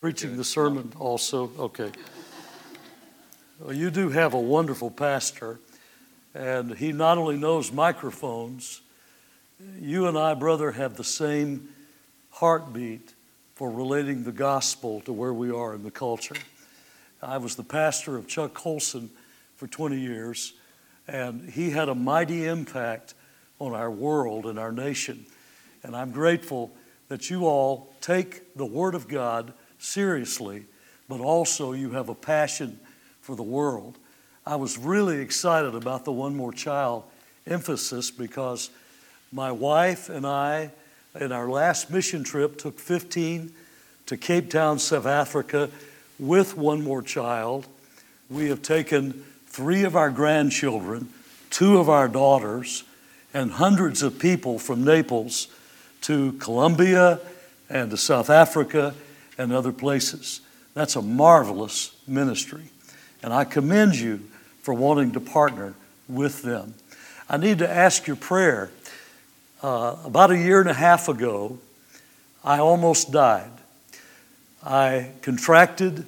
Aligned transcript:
Preaching 0.00 0.38
the 0.38 0.44
sermon 0.44 0.94
also? 0.98 1.50
Okay. 1.58 1.92
Well, 3.58 3.74
you 3.74 3.90
do 3.90 4.08
have 4.08 4.32
a 4.32 4.40
wonderful 4.40 4.90
pastor, 4.90 5.60
and 6.34 6.74
he 6.74 6.92
not 6.92 7.18
only 7.18 7.36
knows 7.36 7.70
microphones, 7.70 8.80
you 9.78 10.06
and 10.06 10.16
I, 10.16 10.32
brother, 10.32 10.72
have 10.72 10.96
the 10.96 11.04
same 11.04 11.68
heartbeat 12.30 13.12
for 13.54 13.70
relating 13.70 14.24
the 14.24 14.32
gospel 14.32 15.02
to 15.02 15.12
where 15.12 15.34
we 15.34 15.50
are 15.50 15.74
in 15.74 15.82
the 15.82 15.90
culture. 15.90 16.36
I 17.22 17.36
was 17.36 17.56
the 17.56 17.62
pastor 17.62 18.16
of 18.16 18.26
Chuck 18.26 18.54
Colson 18.54 19.10
for 19.56 19.66
20 19.66 20.00
years, 20.00 20.54
and 21.06 21.50
he 21.50 21.68
had 21.68 21.90
a 21.90 21.94
mighty 21.94 22.46
impact 22.46 23.12
on 23.58 23.74
our 23.74 23.90
world 23.90 24.46
and 24.46 24.58
our 24.58 24.72
nation. 24.72 25.26
And 25.82 25.94
I'm 25.94 26.10
grateful 26.10 26.70
that 27.08 27.28
you 27.28 27.44
all 27.44 27.92
take 28.00 28.54
the 28.56 28.64
Word 28.64 28.94
of 28.94 29.06
God 29.06 29.52
seriously, 29.80 30.64
but 31.08 31.20
also 31.20 31.72
you 31.72 31.90
have 31.90 32.08
a 32.08 32.14
passion 32.14 32.78
for 33.20 33.34
the 33.34 33.42
world. 33.42 33.98
I 34.46 34.56
was 34.56 34.78
really 34.78 35.20
excited 35.20 35.74
about 35.74 36.04
the 36.04 36.12
One 36.12 36.36
More 36.36 36.52
Child 36.52 37.04
emphasis 37.46 38.10
because 38.10 38.70
my 39.32 39.52
wife 39.52 40.08
and 40.08 40.26
I, 40.26 40.70
in 41.18 41.32
our 41.32 41.48
last 41.48 41.90
mission 41.90 42.24
trip, 42.24 42.58
took 42.58 42.78
15 42.78 43.52
to 44.06 44.16
Cape 44.16 44.50
Town, 44.50 44.78
South 44.78 45.06
Africa 45.06 45.70
with 46.18 46.56
One 46.56 46.82
More 46.82 47.02
Child. 47.02 47.66
We 48.28 48.48
have 48.48 48.62
taken 48.62 49.24
three 49.46 49.84
of 49.84 49.96
our 49.96 50.10
grandchildren, 50.10 51.08
two 51.50 51.78
of 51.78 51.88
our 51.88 52.08
daughters, 52.08 52.84
and 53.32 53.52
hundreds 53.52 54.02
of 54.02 54.18
people 54.18 54.58
from 54.58 54.84
Naples 54.84 55.48
to 56.02 56.32
Colombia 56.34 57.20
and 57.68 57.90
to 57.90 57.96
South 57.96 58.30
Africa 58.30 58.94
and 59.40 59.52
other 59.52 59.72
places. 59.72 60.42
That's 60.74 60.96
a 60.96 61.02
marvelous 61.02 61.96
ministry. 62.06 62.64
And 63.22 63.32
I 63.32 63.44
commend 63.44 63.96
you 63.96 64.20
for 64.62 64.74
wanting 64.74 65.12
to 65.12 65.20
partner 65.20 65.74
with 66.08 66.42
them. 66.42 66.74
I 67.28 67.38
need 67.38 67.58
to 67.58 67.68
ask 67.68 68.06
your 68.06 68.16
prayer. 68.16 68.70
Uh, 69.62 69.96
about 70.04 70.30
a 70.30 70.38
year 70.38 70.60
and 70.60 70.68
a 70.68 70.74
half 70.74 71.08
ago, 71.08 71.58
I 72.44 72.58
almost 72.58 73.12
died. 73.12 73.50
I 74.62 75.10
contracted 75.22 76.06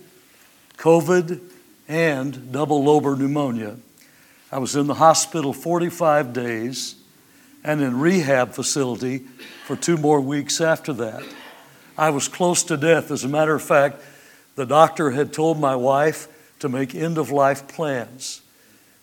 COVID 0.76 1.40
and 1.88 2.52
double 2.52 2.82
lobar 2.82 3.18
pneumonia. 3.18 3.76
I 4.50 4.58
was 4.58 4.76
in 4.76 4.86
the 4.86 4.94
hospital 4.94 5.54
45 5.54 6.34
days 6.34 6.96
and 7.64 7.80
in 7.80 7.98
rehab 7.98 8.52
facility 8.52 9.20
for 9.66 9.76
two 9.76 9.96
more 9.96 10.20
weeks 10.20 10.60
after 10.60 10.92
that. 10.94 11.22
I 11.96 12.10
was 12.10 12.28
close 12.28 12.62
to 12.64 12.76
death. 12.76 13.10
As 13.10 13.24
a 13.24 13.28
matter 13.28 13.54
of 13.54 13.62
fact, 13.62 14.00
the 14.56 14.66
doctor 14.66 15.10
had 15.10 15.32
told 15.32 15.58
my 15.58 15.76
wife 15.76 16.28
to 16.60 16.68
make 16.68 16.94
end 16.94 17.18
of 17.18 17.30
life 17.30 17.66
plans, 17.68 18.42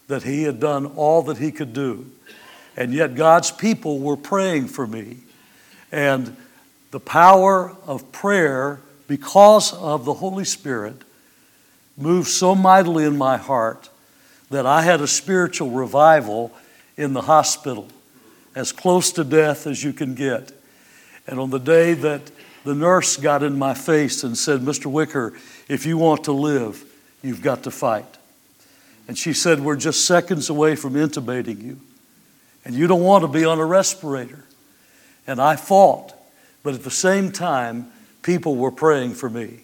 that 0.07 0.23
he 0.23 0.43
had 0.43 0.59
done 0.59 0.85
all 0.85 1.21
that 1.23 1.37
he 1.37 1.51
could 1.51 1.73
do. 1.73 2.09
And 2.77 2.93
yet, 2.93 3.15
God's 3.15 3.51
people 3.51 3.99
were 3.99 4.15
praying 4.15 4.67
for 4.67 4.87
me. 4.87 5.17
And 5.91 6.35
the 6.91 6.99
power 6.99 7.75
of 7.85 8.11
prayer, 8.11 8.79
because 9.07 9.73
of 9.73 10.05
the 10.05 10.13
Holy 10.13 10.45
Spirit, 10.45 11.01
moved 11.97 12.29
so 12.29 12.55
mightily 12.55 13.03
in 13.03 13.17
my 13.17 13.37
heart 13.37 13.89
that 14.49 14.65
I 14.65 14.81
had 14.81 15.01
a 15.01 15.07
spiritual 15.07 15.71
revival 15.71 16.51
in 16.95 17.13
the 17.13 17.21
hospital, 17.21 17.87
as 18.55 18.71
close 18.71 19.11
to 19.13 19.23
death 19.23 19.67
as 19.67 19.83
you 19.83 19.93
can 19.93 20.15
get. 20.15 20.51
And 21.27 21.39
on 21.39 21.49
the 21.49 21.59
day 21.59 21.93
that 21.93 22.31
the 22.63 22.75
nurse 22.75 23.17
got 23.17 23.43
in 23.43 23.57
my 23.57 23.73
face 23.73 24.23
and 24.23 24.37
said, 24.37 24.61
Mr. 24.61 24.87
Wicker, 24.87 25.33
if 25.67 25.85
you 25.85 25.97
want 25.97 26.25
to 26.25 26.31
live, 26.31 26.83
you've 27.21 27.41
got 27.41 27.63
to 27.63 27.71
fight. 27.71 28.17
And 29.07 29.17
she 29.17 29.33
said, 29.33 29.59
We're 29.59 29.75
just 29.75 30.05
seconds 30.05 30.49
away 30.49 30.75
from 30.75 30.93
intubating 30.93 31.63
you, 31.63 31.79
and 32.63 32.75
you 32.75 32.87
don't 32.87 33.03
want 33.03 33.23
to 33.23 33.27
be 33.27 33.45
on 33.45 33.59
a 33.59 33.65
respirator. 33.65 34.45
And 35.25 35.41
I 35.41 35.55
fought, 35.55 36.13
but 36.63 36.73
at 36.73 36.83
the 36.83 36.91
same 36.91 37.31
time, 37.31 37.91
people 38.21 38.55
were 38.55 38.71
praying 38.71 39.13
for 39.13 39.29
me. 39.29 39.61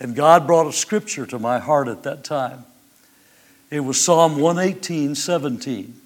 And 0.00 0.14
God 0.14 0.46
brought 0.46 0.66
a 0.66 0.72
scripture 0.72 1.26
to 1.26 1.38
my 1.38 1.58
heart 1.58 1.88
at 1.88 2.04
that 2.04 2.24
time. 2.24 2.64
It 3.70 3.80
was 3.80 4.02
Psalm 4.02 4.38
118, 4.38 5.14
17. 5.14 6.00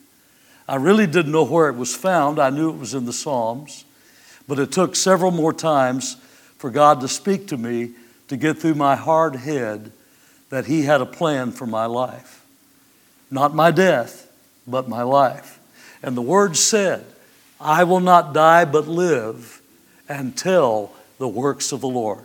I 0.69 0.77
really 0.77 1.07
didn't 1.07 1.33
know 1.33 1.45
where 1.45 1.69
it 1.69 1.77
was 1.77 1.95
found. 1.95 2.39
I 2.39 2.51
knew 2.51 2.71
it 2.71 2.79
was 2.79 2.95
in 2.95 3.05
the 3.05 3.13
Psalms, 3.13 3.85
but 4.47 4.59
it 4.59 4.73
took 4.73 4.97
several 4.97 5.31
more 5.31 5.53
times 5.53 6.17
for 6.59 6.71
God 6.71 7.01
to 7.01 7.09
speak 7.09 7.49
to 7.49 7.57
me 7.57 7.93
to 8.29 8.37
get 8.37 8.59
through 8.59 8.75
my 8.75 8.97
hard 8.97 9.37
head 9.37 9.93
that 10.51 10.67
He 10.67 10.83
had 10.83 11.01
a 11.01 11.07
plan 11.07 11.53
for 11.53 11.67
my 11.67 11.87
life. 11.87 12.45
Not 13.31 13.55
my 13.55 13.71
death, 13.71 14.31
but 14.67 14.89
my 14.89 15.03
life. 15.03 15.59
And 16.03 16.17
the 16.17 16.23
Word 16.23 16.57
said, 16.57 17.05
I 17.61 17.85
will 17.85 18.01
not 18.01 18.35
die 18.35 18.65
but 18.65 18.87
live 18.87 19.61
and 20.09 20.37
tell 20.37 20.93
the 21.19 21.29
works 21.29 21.73
of 21.73 21.81
the 21.81 21.89
Lord. 21.89 22.25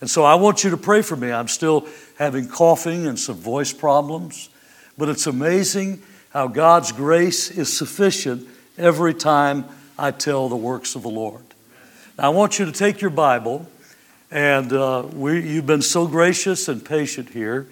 And 0.00 0.08
so 0.10 0.24
I 0.24 0.34
want 0.34 0.64
you 0.64 0.70
to 0.70 0.76
pray 0.76 1.02
for 1.02 1.16
me. 1.16 1.32
I'm 1.32 1.48
still 1.48 1.86
having 2.18 2.48
coughing 2.48 3.06
and 3.06 3.18
some 3.18 3.36
voice 3.36 3.72
problems, 3.72 4.48
but 4.96 5.08
it's 5.08 5.26
amazing 5.26 6.02
how 6.30 6.48
God's 6.48 6.92
grace 6.92 7.50
is 7.50 7.76
sufficient 7.76 8.46
every 8.76 9.14
time 9.14 9.64
I 9.98 10.10
tell 10.10 10.48
the 10.48 10.56
works 10.56 10.94
of 10.94 11.02
the 11.02 11.08
Lord. 11.08 11.44
Now, 12.18 12.26
I 12.26 12.28
want 12.30 12.58
you 12.58 12.64
to 12.64 12.72
take 12.72 13.00
your 13.00 13.10
Bible, 13.10 13.68
and 14.30 14.72
uh, 14.72 15.06
we, 15.12 15.40
you've 15.40 15.66
been 15.66 15.82
so 15.82 16.06
gracious 16.06 16.68
and 16.68 16.84
patient 16.84 17.30
here. 17.30 17.68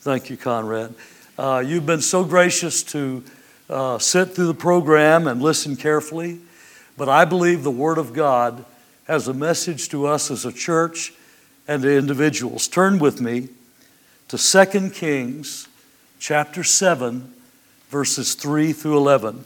Thank 0.00 0.30
you, 0.30 0.36
Conrad. 0.36 0.94
Uh, 1.36 1.62
you've 1.66 1.86
been 1.86 2.00
so 2.00 2.24
gracious 2.24 2.82
to 2.84 3.24
uh, 3.68 3.98
sit 3.98 4.30
through 4.30 4.46
the 4.46 4.54
program 4.54 5.26
and 5.26 5.42
listen 5.42 5.76
carefully, 5.76 6.40
but 6.96 7.08
I 7.08 7.24
believe 7.24 7.62
the 7.62 7.70
Word 7.70 7.98
of 7.98 8.12
God 8.12 8.64
has 9.06 9.26
a 9.26 9.34
message 9.34 9.88
to 9.88 10.06
us 10.06 10.30
as 10.30 10.44
a 10.44 10.52
church 10.52 11.12
and 11.66 11.82
to 11.82 11.96
individuals. 11.96 12.68
Turn 12.68 12.98
with 12.98 13.20
me 13.20 13.48
to 14.28 14.38
2 14.38 14.90
Kings 14.90 15.68
chapter 16.18 16.62
7 16.62 17.34
verses 17.88 18.34
3 18.34 18.72
through 18.72 18.96
11. 18.96 19.44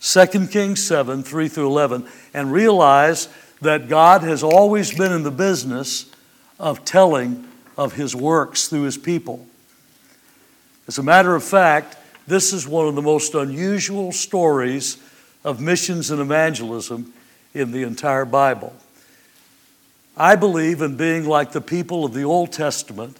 2 0.00 0.26
Kings 0.48 0.86
7, 0.86 1.22
3 1.22 1.48
through 1.48 1.66
11, 1.66 2.06
and 2.34 2.52
realize 2.52 3.28
that 3.60 3.88
God 3.88 4.22
has 4.22 4.42
always 4.42 4.96
been 4.96 5.12
in 5.12 5.22
the 5.22 5.30
business 5.30 6.10
of 6.58 6.84
telling 6.84 7.46
of 7.76 7.94
his 7.94 8.14
works 8.14 8.68
through 8.68 8.82
his 8.82 8.98
people. 8.98 9.46
As 10.86 10.98
a 10.98 11.02
matter 11.02 11.34
of 11.34 11.42
fact, 11.42 11.96
this 12.26 12.52
is 12.52 12.66
one 12.66 12.86
of 12.86 12.94
the 12.94 13.02
most 13.02 13.34
unusual 13.34 14.12
stories 14.12 14.98
of 15.44 15.60
missions 15.60 16.10
and 16.10 16.20
evangelism 16.20 17.12
in 17.54 17.72
the 17.72 17.82
entire 17.82 18.24
Bible. 18.24 18.74
I 20.16 20.36
believe 20.36 20.80
in 20.80 20.96
being 20.96 21.26
like 21.26 21.52
the 21.52 21.60
people 21.60 22.04
of 22.04 22.14
the 22.14 22.24
Old 22.24 22.52
Testament 22.52 23.18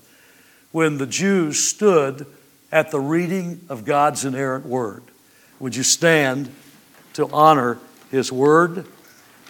when 0.73 0.99
the 0.99 1.07
Jews 1.07 1.59
stood 1.59 2.27
at 2.73 2.91
the 2.91 3.01
reading 3.01 3.61
of 3.69 3.85
God's 3.85 4.25
inerrant 4.25 4.67
word. 4.67 5.03
Would 5.61 5.77
you 5.77 5.83
stand 5.83 6.51
to 7.17 7.29
honor 7.33 7.79
His 8.11 8.31
word? 8.31 8.87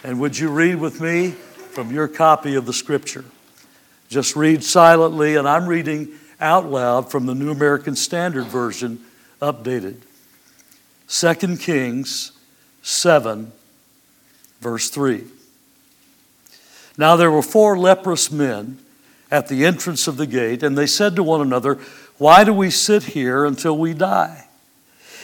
And 0.03 0.19
would 0.19 0.37
you 0.37 0.49
read 0.49 0.75
with 0.75 0.99
me 0.99 1.31
from 1.31 1.91
your 1.93 2.07
copy 2.07 2.55
of 2.55 2.65
the 2.65 2.73
scripture? 2.73 3.25
Just 4.09 4.35
read 4.35 4.63
silently, 4.63 5.35
and 5.35 5.47
I'm 5.47 5.67
reading 5.67 6.09
out 6.39 6.69
loud 6.69 7.11
from 7.11 7.25
the 7.25 7.35
New 7.35 7.51
American 7.51 7.95
Standard 7.95 8.45
Version, 8.45 9.03
updated. 9.41 9.97
2 11.09 11.57
Kings 11.57 12.31
7, 12.81 13.51
verse 14.61 14.89
3. 14.89 15.25
Now 16.97 17.15
there 17.15 17.31
were 17.31 17.41
four 17.41 17.77
leprous 17.77 18.31
men 18.31 18.79
at 19.29 19.49
the 19.49 19.65
entrance 19.65 20.07
of 20.07 20.17
the 20.17 20.25
gate, 20.25 20.63
and 20.63 20.77
they 20.77 20.87
said 20.87 21.15
to 21.17 21.23
one 21.23 21.41
another, 21.41 21.79
why 22.17 22.43
do 22.43 22.53
we 22.53 22.69
sit 22.69 23.03
here 23.03 23.45
until 23.45 23.77
we 23.77 23.93
die? 23.93 24.46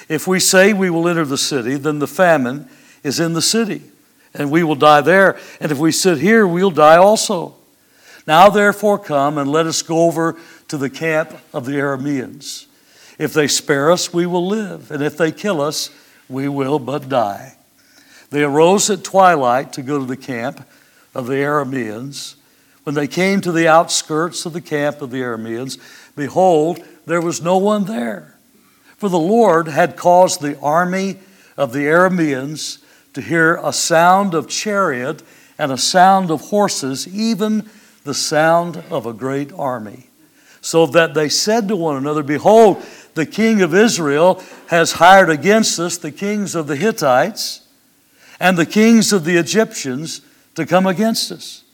If 0.09 0.27
we 0.27 0.39
say 0.39 0.73
we 0.73 0.89
will 0.89 1.07
enter 1.07 1.25
the 1.25 1.37
city, 1.37 1.75
then 1.75 1.99
the 1.99 2.07
famine 2.07 2.67
is 3.03 3.19
in 3.19 3.33
the 3.33 3.41
city, 3.41 3.81
and 4.33 4.51
we 4.51 4.63
will 4.63 4.75
die 4.75 5.01
there. 5.01 5.37
And 5.59 5.71
if 5.71 5.77
we 5.77 5.91
sit 5.91 6.19
here, 6.19 6.45
we'll 6.45 6.71
die 6.71 6.97
also. 6.97 7.55
Now, 8.25 8.49
therefore, 8.49 8.99
come 8.99 9.37
and 9.37 9.51
let 9.51 9.65
us 9.65 9.81
go 9.81 10.03
over 10.03 10.37
to 10.69 10.77
the 10.77 10.89
camp 10.89 11.37
of 11.53 11.65
the 11.65 11.73
Arameans. 11.73 12.67
If 13.19 13.33
they 13.33 13.47
spare 13.47 13.91
us, 13.91 14.13
we 14.13 14.25
will 14.25 14.47
live, 14.47 14.91
and 14.91 15.03
if 15.03 15.17
they 15.17 15.31
kill 15.31 15.61
us, 15.61 15.89
we 16.29 16.47
will 16.47 16.79
but 16.79 17.09
die. 17.09 17.55
They 18.29 18.43
arose 18.43 18.89
at 18.89 19.03
twilight 19.03 19.73
to 19.73 19.81
go 19.83 19.99
to 19.99 20.05
the 20.05 20.17
camp 20.17 20.67
of 21.13 21.27
the 21.27 21.35
Arameans. 21.35 22.35
When 22.83 22.95
they 22.95 23.07
came 23.07 23.41
to 23.41 23.51
the 23.51 23.67
outskirts 23.67 24.45
of 24.45 24.53
the 24.53 24.61
camp 24.61 25.01
of 25.01 25.11
the 25.11 25.19
Arameans, 25.19 25.77
behold, 26.15 26.83
there 27.05 27.21
was 27.21 27.41
no 27.41 27.57
one 27.57 27.85
there. 27.85 28.32
For 29.03 29.09
the 29.09 29.19
Lord 29.19 29.67
had 29.67 29.97
caused 29.97 30.39
the 30.39 30.57
army 30.59 31.17
of 31.57 31.73
the 31.73 31.87
Arameans 31.87 32.81
to 33.11 33.19
hear 33.19 33.59
a 33.61 33.73
sound 33.73 34.33
of 34.33 34.47
chariot 34.47 35.21
and 35.57 35.73
a 35.73 35.77
sound 35.77 36.31
of 36.31 36.39
horses, 36.39 37.05
even 37.05 37.69
the 38.05 38.13
sound 38.13 38.81
of 38.89 39.05
a 39.05 39.11
great 39.11 39.51
army. 39.51 40.07
So 40.61 40.85
that 40.85 41.15
they 41.15 41.27
said 41.27 41.67
to 41.67 41.75
one 41.75 41.97
another, 41.97 42.23
Behold, 42.23 42.81
the 43.13 43.25
king 43.25 43.61
of 43.61 43.75
Israel 43.75 44.41
has 44.67 44.93
hired 44.93 45.29
against 45.29 45.77
us 45.81 45.97
the 45.97 46.09
kings 46.09 46.55
of 46.55 46.67
the 46.67 46.77
Hittites 46.77 47.67
and 48.39 48.57
the 48.57 48.65
kings 48.65 49.11
of 49.11 49.25
the 49.25 49.35
Egyptians 49.35 50.21
to 50.55 50.65
come 50.65 50.87
against 50.87 51.29
us. 51.29 51.65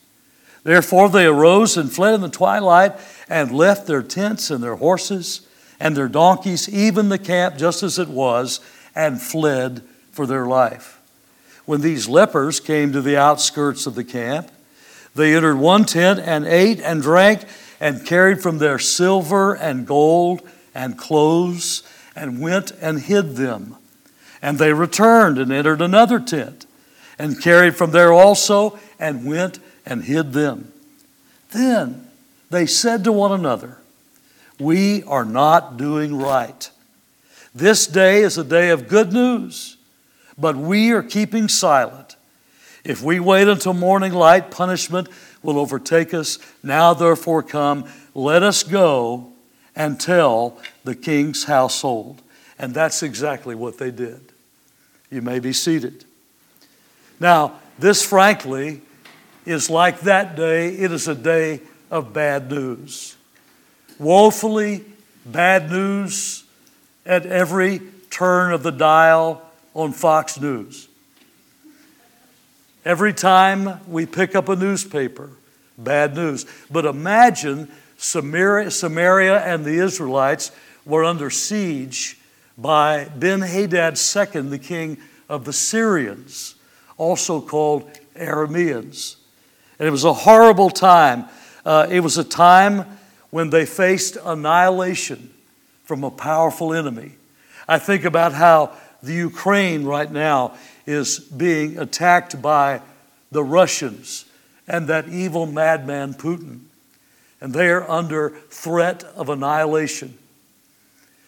Therefore 0.64 1.10
they 1.10 1.28
arose 1.28 1.78
and 1.78 1.94
fled 1.94 2.16
in 2.16 2.22
the 2.22 2.30
twilight 2.30 2.94
and 3.30 3.52
left 3.52 3.86
their 3.86 4.02
tents 4.02 4.50
and 4.50 4.64
their 4.64 4.78
horses 4.78 5.46
and 5.80 5.96
their 5.96 6.08
donkeys, 6.08 6.68
even 6.70 7.10
the 7.10 7.20
camp 7.20 7.58
just 7.58 7.84
as 7.84 7.98
it 8.00 8.10
was, 8.10 8.60
and 8.96 9.22
fled 9.22 9.82
for 10.12 10.26
their 10.26 10.46
life. 10.46 11.00
When 11.66 11.82
these 11.82 12.10
lepers 12.10 12.60
came 12.60 12.92
to 12.94 13.02
the 13.02 13.18
outskirts 13.18 13.86
of 13.86 13.96
the 13.96 14.04
camp, 14.04 14.50
they 15.16 15.36
entered 15.36 15.58
one 15.58 15.86
tent 15.86 16.20
and 16.20 16.46
ate 16.46 16.82
and 16.82 17.02
drank 17.02 17.44
and 17.80 18.06
carried 18.06 18.42
from 18.42 18.58
their 18.58 18.80
silver 18.80 19.56
and 19.56 19.88
gold 19.88 20.42
and 20.76 20.98
clothes 20.98 21.84
and 22.16 22.42
went 22.42 22.72
and 22.82 23.02
hid 23.02 23.36
them. 23.36 23.76
And 24.42 24.58
they 24.58 24.74
returned 24.74 25.38
and 25.38 25.52
entered 25.52 25.82
another 25.82 26.20
tent 26.20 26.66
and 27.18 27.42
carried 27.42 27.76
from 27.76 27.92
there 27.92 28.14
also 28.14 28.80
and 29.00 29.26
went 29.26 29.60
and 29.86 30.04
hid 30.04 30.34
them. 30.34 30.72
Then 31.52 32.08
they 32.50 32.66
said 32.66 33.04
to 33.04 33.12
one 33.12 33.32
another, 33.32 33.79
We 34.60 35.04
are 35.04 35.26
not 35.26 35.78
doing 35.78 36.18
right. 36.18 36.70
This 37.56 37.88
day 37.88 38.22
is 38.22 38.38
a 38.38 38.44
day 38.44 38.70
of 38.70 38.88
good 38.88 39.14
news, 39.14 39.78
but 40.38 40.56
we 40.56 40.92
are 40.92 41.02
keeping 41.02 41.48
silent. 41.48 42.16
If 42.84 43.02
we 43.02 43.20
wait 43.20 43.48
until 43.48 43.74
morning 43.74 44.14
light, 44.14 44.52
punishment 44.52 45.10
will 45.42 45.58
overtake 45.58 46.14
us. 46.14 46.38
Now, 46.62 46.94
therefore, 46.94 47.44
come, 47.44 47.86
let 48.14 48.44
us 48.44 48.64
go 48.64 49.32
and 49.76 50.00
tell 50.00 50.58
the 50.84 50.96
king's 50.96 51.46
household. 51.46 52.22
And 52.58 52.74
that's 52.74 53.02
exactly 53.02 53.56
what 53.56 53.78
they 53.78 53.92
did. 53.92 54.22
You 55.10 55.22
may 55.22 55.40
be 55.40 55.54
seated. 55.54 56.06
Now, 57.20 57.60
this, 57.78 58.06
frankly, 58.06 58.82
is 59.46 59.70
like 59.70 60.02
that 60.02 60.36
day. 60.36 60.70
It 60.76 60.92
is 60.92 61.08
a 61.08 61.16
day 61.16 61.62
of 61.90 62.14
bad 62.14 62.52
news. 62.52 63.16
Woefully 64.00 64.86
bad 65.26 65.70
news 65.70 66.46
at 67.06 67.26
every 67.26 67.82
turn 68.10 68.54
of 68.54 68.64
the 68.64 68.72
dial 68.72 69.42
on 69.74 69.92
Fox 69.92 70.40
News. 70.40 70.88
Every 72.86 73.14
time 73.14 73.82
we 73.88 74.06
pick 74.06 74.36
up 74.36 74.48
a 74.48 74.56
newspaper, 74.56 75.32
bad 75.78 76.16
news. 76.16 76.46
But 76.72 76.86
imagine 76.86 77.70
Samaria, 77.98 78.72
Samaria 78.72 79.40
and 79.44 79.66
the 79.66 79.80
Israelites 79.80 80.52
were 80.86 81.04
under 81.04 81.30
siege 81.30 82.18
by 82.58 83.06
Ben 83.16 83.42
Hadad 83.42 83.98
II, 84.16 84.42
the 84.44 84.60
king 84.60 84.98
of 85.28 85.46
the 85.46 85.54
Syrians, 85.54 86.56
also 86.98 87.42
called 87.42 87.90
Arameans. 88.16 89.18
And 89.78 89.88
it 89.88 89.92
was 89.92 90.04
a 90.04 90.14
horrible 90.14 90.70
time. 90.70 91.26
Uh, 91.66 91.88
it 91.90 92.00
was 92.00 92.18
a 92.18 92.24
time 92.24 92.86
when 93.30 93.50
they 93.50 93.66
faced 93.66 94.18
annihilation 94.24 95.30
from 95.84 96.04
a 96.04 96.12
powerful 96.12 96.74
enemy. 96.74 97.14
I 97.68 97.80
think 97.80 98.04
about 98.04 98.34
how 98.34 98.74
the 99.02 99.14
Ukraine 99.14 99.86
right 99.86 100.12
now 100.12 100.56
is 100.86 101.20
being 101.20 101.78
attacked 101.78 102.42
by 102.42 102.82
the 103.32 103.44
Russians 103.44 104.26
and 104.68 104.88
that 104.88 105.08
evil 105.08 105.46
madman 105.46 106.14
Putin. 106.14 106.62
And 107.42 107.54
they 107.54 107.70
are 107.70 107.90
under 107.90 108.32
threat 108.50 109.04
of 109.16 109.30
annihilation. 109.30 110.18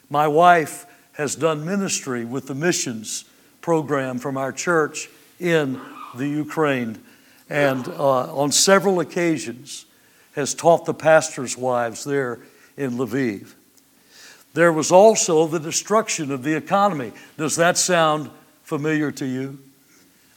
My 0.09 0.27
wife 0.27 0.85
has 1.13 1.35
done 1.35 1.65
ministry 1.65 2.25
with 2.25 2.47
the 2.47 2.55
missions 2.55 3.25
program 3.61 4.19
from 4.19 4.37
our 4.37 4.51
church 4.51 5.09
in 5.39 5.79
the 6.15 6.27
Ukraine 6.27 6.99
and 7.49 7.87
uh, 7.87 8.35
on 8.35 8.51
several 8.51 8.99
occasions 8.99 9.85
has 10.33 10.53
taught 10.53 10.85
the 10.85 10.93
pastors' 10.93 11.57
wives 11.57 12.03
there 12.03 12.39
in 12.77 12.91
Lviv. 12.91 13.53
There 14.53 14.71
was 14.71 14.91
also 14.91 15.47
the 15.47 15.59
destruction 15.59 16.31
of 16.31 16.43
the 16.43 16.55
economy. 16.55 17.11
Does 17.37 17.55
that 17.55 17.77
sound 17.77 18.29
familiar 18.63 19.11
to 19.11 19.25
you? 19.25 19.59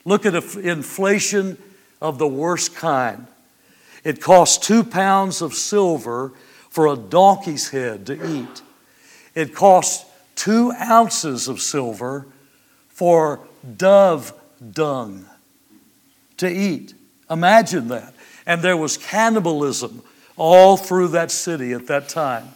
Look 0.04 0.26
at 0.26 0.34
inflation 0.56 1.58
of 2.00 2.18
the 2.18 2.28
worst 2.28 2.74
kind. 2.74 3.26
It 4.04 4.20
costs 4.20 4.64
two 4.64 4.84
pounds 4.84 5.40
of 5.40 5.54
silver 5.54 6.32
for 6.68 6.86
a 6.86 6.96
donkey's 6.96 7.70
head 7.70 8.06
to 8.06 8.30
eat. 8.30 8.62
It 9.34 9.54
costs 9.54 10.04
two 10.36 10.72
ounces 10.72 11.48
of 11.48 11.60
silver 11.60 12.26
for 12.88 13.40
dove 13.76 14.32
dung 14.72 15.24
to 16.36 16.48
eat. 16.48 16.94
Imagine 17.30 17.88
that. 17.88 18.13
And 18.46 18.62
there 18.62 18.76
was 18.76 18.96
cannibalism 18.96 20.02
all 20.36 20.76
through 20.76 21.08
that 21.08 21.30
city 21.30 21.72
at 21.72 21.86
that 21.86 22.08
time. 22.08 22.48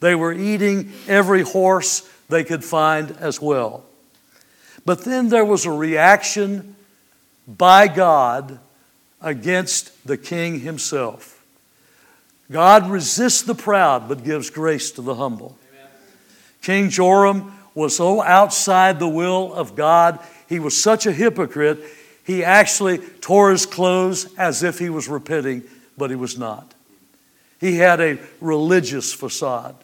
They 0.00 0.14
were 0.14 0.32
eating 0.32 0.92
every 1.08 1.42
horse 1.42 2.08
they 2.28 2.44
could 2.44 2.64
find 2.64 3.12
as 3.12 3.40
well. 3.40 3.84
But 4.84 5.04
then 5.04 5.28
there 5.28 5.44
was 5.44 5.64
a 5.64 5.70
reaction 5.70 6.76
by 7.46 7.88
God 7.88 8.58
against 9.20 10.06
the 10.06 10.16
king 10.16 10.60
himself. 10.60 11.42
God 12.50 12.90
resists 12.90 13.42
the 13.42 13.54
proud 13.54 14.08
but 14.08 14.24
gives 14.24 14.50
grace 14.50 14.90
to 14.92 15.02
the 15.02 15.14
humble. 15.14 15.56
Amen. 15.72 15.90
King 16.60 16.90
Joram 16.90 17.52
was 17.74 17.96
so 17.96 18.22
outside 18.22 18.98
the 18.98 19.08
will 19.08 19.52
of 19.54 19.74
God, 19.74 20.18
he 20.48 20.58
was 20.58 20.80
such 20.80 21.06
a 21.06 21.12
hypocrite, 21.12 21.82
he 22.24 22.42
actually 22.42 22.98
tore 22.98 23.50
his 23.50 23.66
clothes 23.66 24.32
as 24.36 24.62
if 24.62 24.78
he 24.78 24.88
was 24.88 25.08
repenting, 25.08 25.62
but 25.96 26.10
he 26.10 26.16
was 26.16 26.38
not. 26.38 26.74
He 27.60 27.76
had 27.76 28.00
a 28.00 28.18
religious 28.40 29.12
facade. 29.12 29.76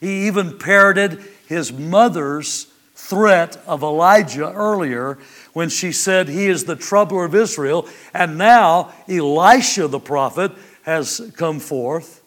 He 0.00 0.26
even 0.26 0.58
parroted 0.58 1.22
his 1.46 1.72
mother's 1.72 2.66
threat 2.94 3.56
of 3.66 3.82
Elijah 3.82 4.50
earlier 4.50 5.18
when 5.52 5.68
she 5.68 5.92
said, 5.92 6.28
He 6.28 6.46
is 6.46 6.64
the 6.64 6.76
troubler 6.76 7.26
of 7.26 7.34
Israel. 7.34 7.86
And 8.14 8.38
now 8.38 8.92
Elisha 9.08 9.88
the 9.88 10.00
prophet 10.00 10.52
has 10.82 11.30
come 11.36 11.60
forth. 11.60 12.22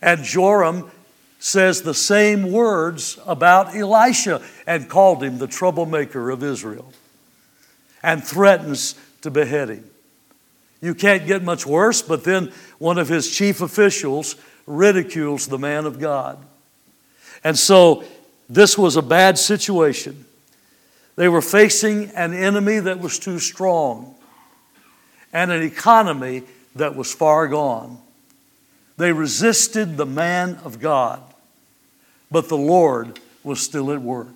And 0.00 0.22
Joram 0.22 0.90
says 1.40 1.82
the 1.82 1.94
same 1.94 2.52
words 2.52 3.18
about 3.26 3.74
Elisha 3.74 4.42
and 4.66 4.88
called 4.88 5.22
him 5.24 5.38
the 5.38 5.46
troublemaker 5.46 6.30
of 6.30 6.44
Israel 6.44 6.92
and 8.02 8.24
threatens 8.24 8.94
to 9.22 9.30
behead 9.30 9.68
him. 9.68 9.90
You 10.80 10.94
can't 10.94 11.26
get 11.26 11.42
much 11.42 11.66
worse, 11.66 12.00
but 12.00 12.24
then 12.24 12.52
one 12.78 12.98
of 12.98 13.08
his 13.08 13.30
chief 13.30 13.60
officials 13.60 14.36
ridicules 14.66 15.46
the 15.46 15.58
man 15.58 15.84
of 15.84 15.98
God. 15.98 16.38
And 17.44 17.58
so 17.58 18.04
this 18.48 18.78
was 18.78 18.96
a 18.96 19.02
bad 19.02 19.38
situation. 19.38 20.24
They 21.16 21.28
were 21.28 21.42
facing 21.42 22.10
an 22.10 22.32
enemy 22.32 22.78
that 22.78 23.00
was 23.00 23.18
too 23.18 23.38
strong 23.38 24.14
and 25.32 25.52
an 25.52 25.62
economy 25.62 26.44
that 26.76 26.96
was 26.96 27.12
far 27.12 27.46
gone. 27.46 27.98
They 28.96 29.12
resisted 29.12 29.96
the 29.96 30.06
man 30.06 30.58
of 30.64 30.80
God, 30.80 31.22
but 32.30 32.48
the 32.48 32.56
Lord 32.56 33.18
was 33.42 33.60
still 33.60 33.92
at 33.92 34.00
work. 34.00 34.28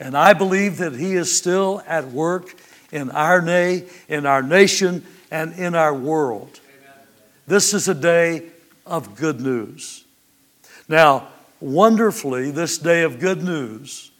And 0.00 0.16
I 0.16 0.32
believe 0.32 0.78
that 0.78 0.94
He 0.94 1.12
is 1.12 1.36
still 1.36 1.82
at 1.86 2.08
work 2.08 2.56
in 2.90 3.10
our, 3.10 3.42
na- 3.42 3.86
in 4.08 4.24
our 4.24 4.42
nation 4.42 5.06
and 5.30 5.52
in 5.52 5.74
our 5.74 5.94
world. 5.94 6.58
This 7.46 7.74
is 7.74 7.86
a 7.86 7.94
day 7.94 8.48
of 8.86 9.14
good 9.14 9.40
news. 9.40 10.04
Now, 10.88 11.28
wonderfully, 11.60 12.50
this 12.50 12.78
day 12.78 13.02
of 13.02 13.20
good 13.20 13.44
news 13.44 14.10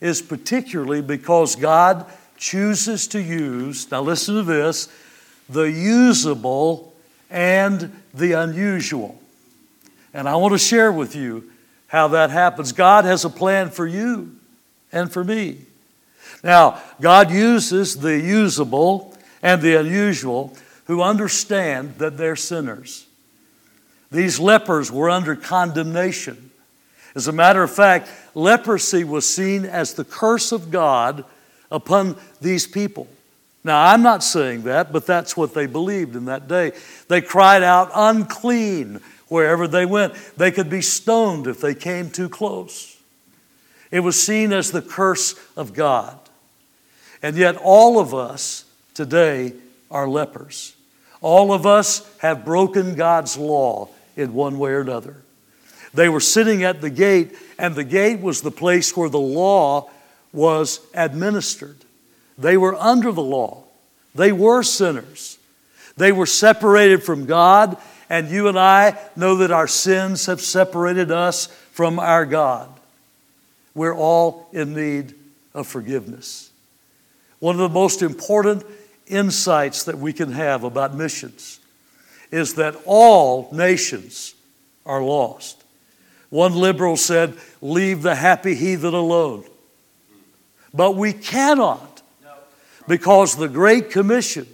is 0.00 0.20
particularly 0.20 1.00
because 1.00 1.56
God 1.56 2.06
chooses 2.36 3.06
to 3.08 3.22
use, 3.22 3.90
now 3.90 4.02
listen 4.02 4.34
to 4.34 4.42
this, 4.42 4.88
the 5.48 5.70
usable 5.70 6.92
and 7.30 8.02
the 8.12 8.32
unusual. 8.32 9.18
And 10.12 10.28
I 10.28 10.36
want 10.36 10.52
to 10.52 10.58
share 10.58 10.92
with 10.92 11.16
you 11.16 11.50
how 11.86 12.08
that 12.08 12.30
happens. 12.30 12.72
God 12.72 13.04
has 13.04 13.24
a 13.24 13.30
plan 13.30 13.70
for 13.70 13.86
you 13.86 14.36
and 14.92 15.10
for 15.10 15.24
me. 15.24 15.58
Now, 16.44 16.80
God 17.00 17.30
uses 17.30 17.96
the 17.96 18.18
usable 18.18 19.16
and 19.42 19.62
the 19.62 19.74
unusual 19.76 20.56
who 20.86 21.02
understand 21.02 21.96
that 21.98 22.16
they're 22.16 22.36
sinners. 22.36 23.06
These 24.10 24.38
lepers 24.38 24.90
were 24.92 25.08
under 25.08 25.34
condemnation. 25.34 26.50
As 27.14 27.28
a 27.28 27.32
matter 27.32 27.62
of 27.62 27.70
fact, 27.70 28.10
leprosy 28.34 29.04
was 29.04 29.26
seen 29.32 29.64
as 29.64 29.94
the 29.94 30.04
curse 30.04 30.52
of 30.52 30.70
God 30.70 31.24
upon 31.70 32.16
these 32.40 32.66
people. 32.66 33.08
Now, 33.64 33.86
I'm 33.86 34.02
not 34.02 34.24
saying 34.24 34.62
that, 34.62 34.92
but 34.92 35.06
that's 35.06 35.36
what 35.36 35.54
they 35.54 35.66
believed 35.66 36.16
in 36.16 36.24
that 36.24 36.48
day. 36.48 36.72
They 37.08 37.20
cried 37.20 37.62
out, 37.62 37.90
unclean, 37.94 39.00
wherever 39.28 39.68
they 39.68 39.86
went. 39.86 40.14
They 40.36 40.50
could 40.50 40.68
be 40.68 40.82
stoned 40.82 41.46
if 41.46 41.60
they 41.60 41.74
came 41.74 42.10
too 42.10 42.28
close. 42.28 42.91
It 43.92 44.00
was 44.00 44.20
seen 44.20 44.52
as 44.52 44.72
the 44.72 44.82
curse 44.82 45.36
of 45.56 45.74
God. 45.74 46.18
And 47.22 47.36
yet, 47.36 47.56
all 47.56 48.00
of 48.00 48.12
us 48.14 48.64
today 48.94 49.52
are 49.90 50.08
lepers. 50.08 50.74
All 51.20 51.52
of 51.52 51.66
us 51.66 52.04
have 52.18 52.44
broken 52.44 52.96
God's 52.96 53.36
law 53.36 53.90
in 54.16 54.34
one 54.34 54.58
way 54.58 54.72
or 54.72 54.80
another. 54.80 55.16
They 55.94 56.08
were 56.08 56.20
sitting 56.20 56.64
at 56.64 56.80
the 56.80 56.90
gate, 56.90 57.36
and 57.58 57.74
the 57.74 57.84
gate 57.84 58.20
was 58.20 58.40
the 58.40 58.50
place 58.50 58.96
where 58.96 59.10
the 59.10 59.20
law 59.20 59.90
was 60.32 60.80
administered. 60.94 61.76
They 62.38 62.56
were 62.56 62.74
under 62.74 63.12
the 63.12 63.22
law, 63.22 63.64
they 64.14 64.32
were 64.32 64.64
sinners. 64.64 65.38
They 65.94 66.10
were 66.10 66.24
separated 66.24 67.02
from 67.02 67.26
God, 67.26 67.76
and 68.08 68.30
you 68.30 68.48
and 68.48 68.58
I 68.58 68.98
know 69.14 69.36
that 69.36 69.50
our 69.50 69.68
sins 69.68 70.24
have 70.24 70.40
separated 70.40 71.10
us 71.10 71.48
from 71.72 71.98
our 71.98 72.24
God. 72.24 72.70
We're 73.74 73.94
all 73.94 74.48
in 74.52 74.74
need 74.74 75.14
of 75.54 75.66
forgiveness. 75.66 76.50
One 77.38 77.56
of 77.56 77.60
the 77.60 77.68
most 77.68 78.02
important 78.02 78.64
insights 79.06 79.84
that 79.84 79.98
we 79.98 80.12
can 80.12 80.32
have 80.32 80.64
about 80.64 80.94
missions 80.94 81.58
is 82.30 82.54
that 82.54 82.76
all 82.84 83.48
nations 83.52 84.34
are 84.86 85.02
lost. 85.02 85.62
One 86.30 86.54
liberal 86.54 86.96
said, 86.96 87.34
Leave 87.60 88.02
the 88.02 88.14
happy 88.14 88.54
heathen 88.54 88.94
alone. 88.94 89.44
But 90.72 90.96
we 90.96 91.12
cannot, 91.12 92.00
because 92.88 93.36
the 93.36 93.48
Great 93.48 93.90
Commission 93.90 94.46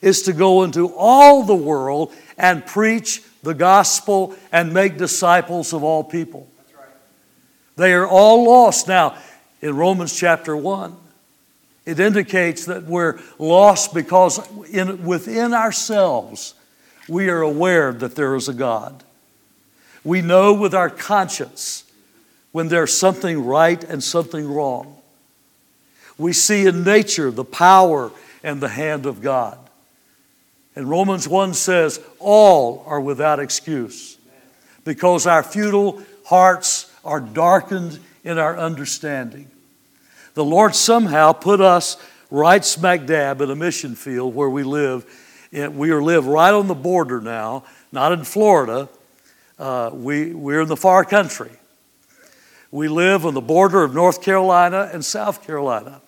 is 0.00 0.22
to 0.22 0.32
go 0.32 0.62
into 0.62 0.94
all 0.94 1.42
the 1.42 1.54
world 1.54 2.14
and 2.36 2.64
preach 2.64 3.22
the 3.42 3.54
gospel 3.54 4.36
and 4.52 4.72
make 4.72 4.96
disciples 4.96 5.72
of 5.72 5.82
all 5.82 6.04
people. 6.04 6.46
They 7.78 7.94
are 7.94 8.06
all 8.06 8.44
lost. 8.44 8.88
Now, 8.88 9.16
in 9.62 9.76
Romans 9.76 10.14
chapter 10.14 10.56
1, 10.56 10.96
it 11.86 12.00
indicates 12.00 12.66
that 12.66 12.84
we're 12.84 13.20
lost 13.38 13.94
because 13.94 14.40
in, 14.66 15.06
within 15.06 15.54
ourselves 15.54 16.54
we 17.08 17.30
are 17.30 17.40
aware 17.40 17.92
that 17.92 18.16
there 18.16 18.34
is 18.34 18.48
a 18.48 18.52
God. 18.52 19.04
We 20.04 20.20
know 20.22 20.52
with 20.52 20.74
our 20.74 20.90
conscience 20.90 21.84
when 22.50 22.66
there's 22.66 22.92
something 22.92 23.44
right 23.46 23.82
and 23.84 24.02
something 24.02 24.52
wrong. 24.52 24.96
We 26.18 26.32
see 26.32 26.66
in 26.66 26.82
nature 26.82 27.30
the 27.30 27.44
power 27.44 28.10
and 28.42 28.60
the 28.60 28.68
hand 28.68 29.06
of 29.06 29.22
God. 29.22 29.56
And 30.74 30.90
Romans 30.90 31.28
1 31.28 31.54
says, 31.54 32.00
All 32.18 32.82
are 32.86 33.00
without 33.00 33.38
excuse 33.38 34.18
because 34.84 35.28
our 35.28 35.44
futile 35.44 36.02
hearts 36.24 36.87
are 37.04 37.20
darkened 37.20 37.98
in 38.24 38.38
our 38.38 38.56
understanding. 38.58 39.50
The 40.34 40.44
Lord 40.44 40.74
somehow 40.74 41.32
put 41.32 41.60
us 41.60 41.96
right 42.30 42.64
smack 42.64 43.06
dab 43.06 43.40
in 43.40 43.50
a 43.50 43.56
mission 43.56 43.94
field 43.94 44.34
where 44.34 44.50
we 44.50 44.62
live. 44.62 45.04
We 45.52 45.90
are 45.90 46.02
live 46.02 46.26
right 46.26 46.52
on 46.52 46.68
the 46.68 46.74
border 46.74 47.20
now, 47.20 47.64
not 47.90 48.12
in 48.12 48.24
Florida. 48.24 48.88
Uh, 49.58 49.90
we, 49.92 50.34
we're 50.34 50.60
in 50.60 50.68
the 50.68 50.76
far 50.76 51.04
country. 51.04 51.50
We 52.70 52.88
live 52.88 53.24
on 53.24 53.34
the 53.34 53.40
border 53.40 53.82
of 53.82 53.94
North 53.94 54.22
Carolina 54.22 54.90
and 54.92 55.04
South 55.04 55.46
Carolina. 55.46 56.02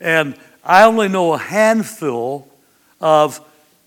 And 0.00 0.36
I 0.64 0.84
only 0.84 1.08
know 1.08 1.34
a 1.34 1.38
handful 1.38 2.48
of 3.00 3.40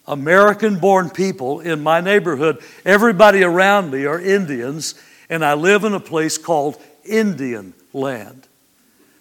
American 0.06 0.80
born 0.80 1.10
people 1.10 1.62
in 1.62 1.82
my 1.82 2.02
neighborhood. 2.02 2.62
Everybody 2.84 3.44
around 3.44 3.92
me 3.92 4.06
are 4.06 4.20
Indians, 4.20 4.96
and 5.30 5.46
I 5.46 5.54
live 5.54 5.84
in 5.84 5.94
a 5.94 6.00
place 6.00 6.38
called 6.38 6.82
Indian 7.06 7.74
land. 7.94 8.48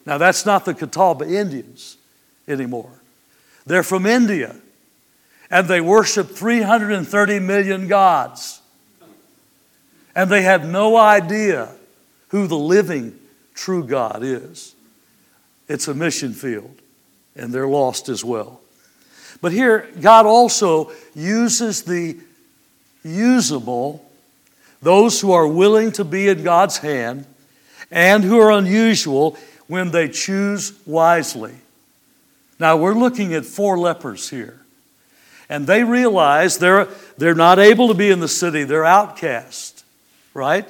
Now, 0.06 0.18
that's 0.18 0.46
not 0.46 0.64
the 0.64 0.74
Catawba 0.74 1.26
Indians 1.28 1.96
anymore. 2.46 2.90
They're 3.66 3.82
from 3.82 4.06
India, 4.06 4.56
and 5.50 5.68
they 5.68 5.80
worship 5.80 6.30
330 6.30 7.40
million 7.40 7.88
gods. 7.88 8.62
And 10.14 10.30
they 10.30 10.42
have 10.42 10.66
no 10.66 10.96
idea 10.96 11.68
who 12.28 12.46
the 12.46 12.56
living, 12.56 13.18
true 13.54 13.84
God 13.84 14.22
is. 14.22 14.74
It's 15.68 15.86
a 15.88 15.94
mission 15.94 16.32
field, 16.32 16.74
and 17.36 17.52
they're 17.52 17.68
lost 17.68 18.08
as 18.08 18.24
well. 18.24 18.60
But 19.40 19.52
here, 19.52 19.88
God 20.00 20.26
also 20.26 20.90
uses 21.14 21.82
the 21.82 22.16
usable, 23.04 24.07
those 24.80 25.20
who 25.20 25.32
are 25.32 25.46
willing 25.46 25.92
to 25.92 26.04
be 26.04 26.28
in 26.28 26.42
God's 26.42 26.78
hand 26.78 27.26
and 27.90 28.24
who 28.24 28.38
are 28.38 28.50
unusual 28.50 29.36
when 29.66 29.90
they 29.90 30.08
choose 30.08 30.72
wisely. 30.86 31.54
Now, 32.58 32.76
we're 32.76 32.94
looking 32.94 33.34
at 33.34 33.44
four 33.44 33.78
lepers 33.78 34.30
here. 34.30 34.60
And 35.48 35.66
they 35.66 35.84
realize 35.84 36.58
they're, 36.58 36.88
they're 37.16 37.34
not 37.34 37.58
able 37.58 37.88
to 37.88 37.94
be 37.94 38.10
in 38.10 38.20
the 38.20 38.28
city, 38.28 38.64
they're 38.64 38.84
outcast, 38.84 39.84
right? 40.34 40.68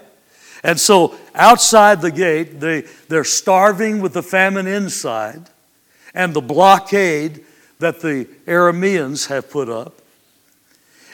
And 0.62 0.78
so 0.78 1.16
outside 1.34 2.00
the 2.00 2.10
gate, 2.10 2.60
they, 2.60 2.82
they're 3.08 3.24
starving 3.24 4.00
with 4.00 4.12
the 4.12 4.22
famine 4.22 4.66
inside 4.66 5.42
and 6.14 6.34
the 6.34 6.40
blockade 6.40 7.44
that 7.78 8.00
the 8.00 8.26
Arameans 8.46 9.28
have 9.28 9.50
put 9.50 9.68
up. 9.68 9.94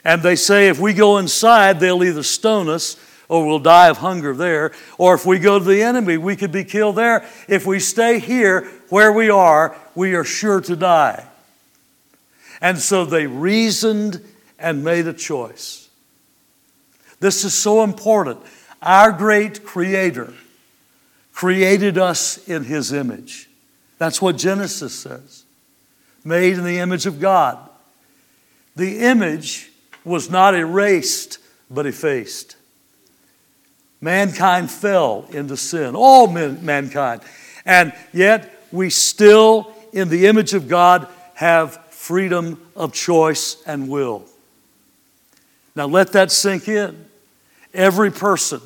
And 0.05 0.23
they 0.23 0.37
say 0.37 0.69
if 0.69 0.79
we 0.79 0.93
go 0.93 1.19
inside, 1.19 1.81
they'll 1.81 2.05
either 2.05 2.23
stone 2.23 2.69
us 2.69 2.97
or 3.29 3.47
we'll 3.47 3.59
die 3.59 3.89
of 3.89 3.99
hunger 3.99 4.35
there. 4.35 4.73
Or 4.99 5.15
if 5.15 5.25
we 5.25 5.39
go 5.39 5.59
to 5.59 5.65
the 5.65 5.83
enemy, 5.83 6.19
we 6.19 6.37
could 6.37 6.53
be 6.53 6.65
killed 6.65 6.97
there. 6.97 7.27
If 7.49 7.67
we 7.67 7.81
stay 7.81 8.19
here 8.19 8.71
where 8.91 9.13
we 9.13 9.31
are, 9.31 9.77
we 9.95 10.15
are 10.15 10.25
sure 10.25 10.61
to 10.61 10.77
die. 10.77 11.27
And 12.61 12.79
so 12.79 13.05
they 13.05 13.27
reasoned 13.27 14.23
and 14.59 14.85
made 14.85 15.07
a 15.07 15.13
choice. 15.13 15.89
This 17.21 17.45
is 17.45 17.55
so 17.55 17.83
important. 17.83 18.41
Our 18.83 19.13
great 19.13 19.65
Creator 19.65 20.35
created 21.33 21.97
us 21.97 22.47
in 22.47 22.65
His 22.65 22.93
image. 22.93 23.49
That's 23.99 24.21
what 24.21 24.37
Genesis 24.37 24.95
says. 24.95 25.45
Made 26.25 26.55
in 26.55 26.65
the 26.65 26.79
image 26.79 27.07
of 27.07 27.21
God. 27.21 27.59
The 28.77 29.01
image 29.01 29.71
was 30.05 30.31
not 30.31 30.55
erased, 30.55 31.39
but 31.71 31.87
effaced. 31.87 32.57
Mankind 34.01 34.71
fell 34.71 35.27
into 35.31 35.57
sin, 35.57 35.95
all 35.97 36.27
men, 36.27 36.65
mankind. 36.65 37.23
And 37.65 37.95
yet, 38.13 38.67
we 38.71 38.91
still, 38.91 39.73
in 39.93 40.09
the 40.09 40.27
image 40.27 40.53
of 40.53 40.69
God, 40.69 41.09
have 41.35 41.83
freedom 41.87 42.61
of 42.77 42.93
choice 42.93 43.63
and 43.67 43.89
will. 43.89 44.25
Now, 45.75 45.87
let 45.87 46.13
that 46.13 46.31
sink 46.31 46.69
in. 46.69 47.07
Every 47.73 48.11
person, 48.11 48.61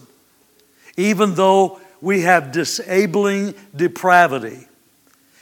even 0.96 1.34
though 1.34 1.80
we 2.00 2.22
have 2.22 2.52
disabling 2.52 3.54
depravity, 3.74 4.66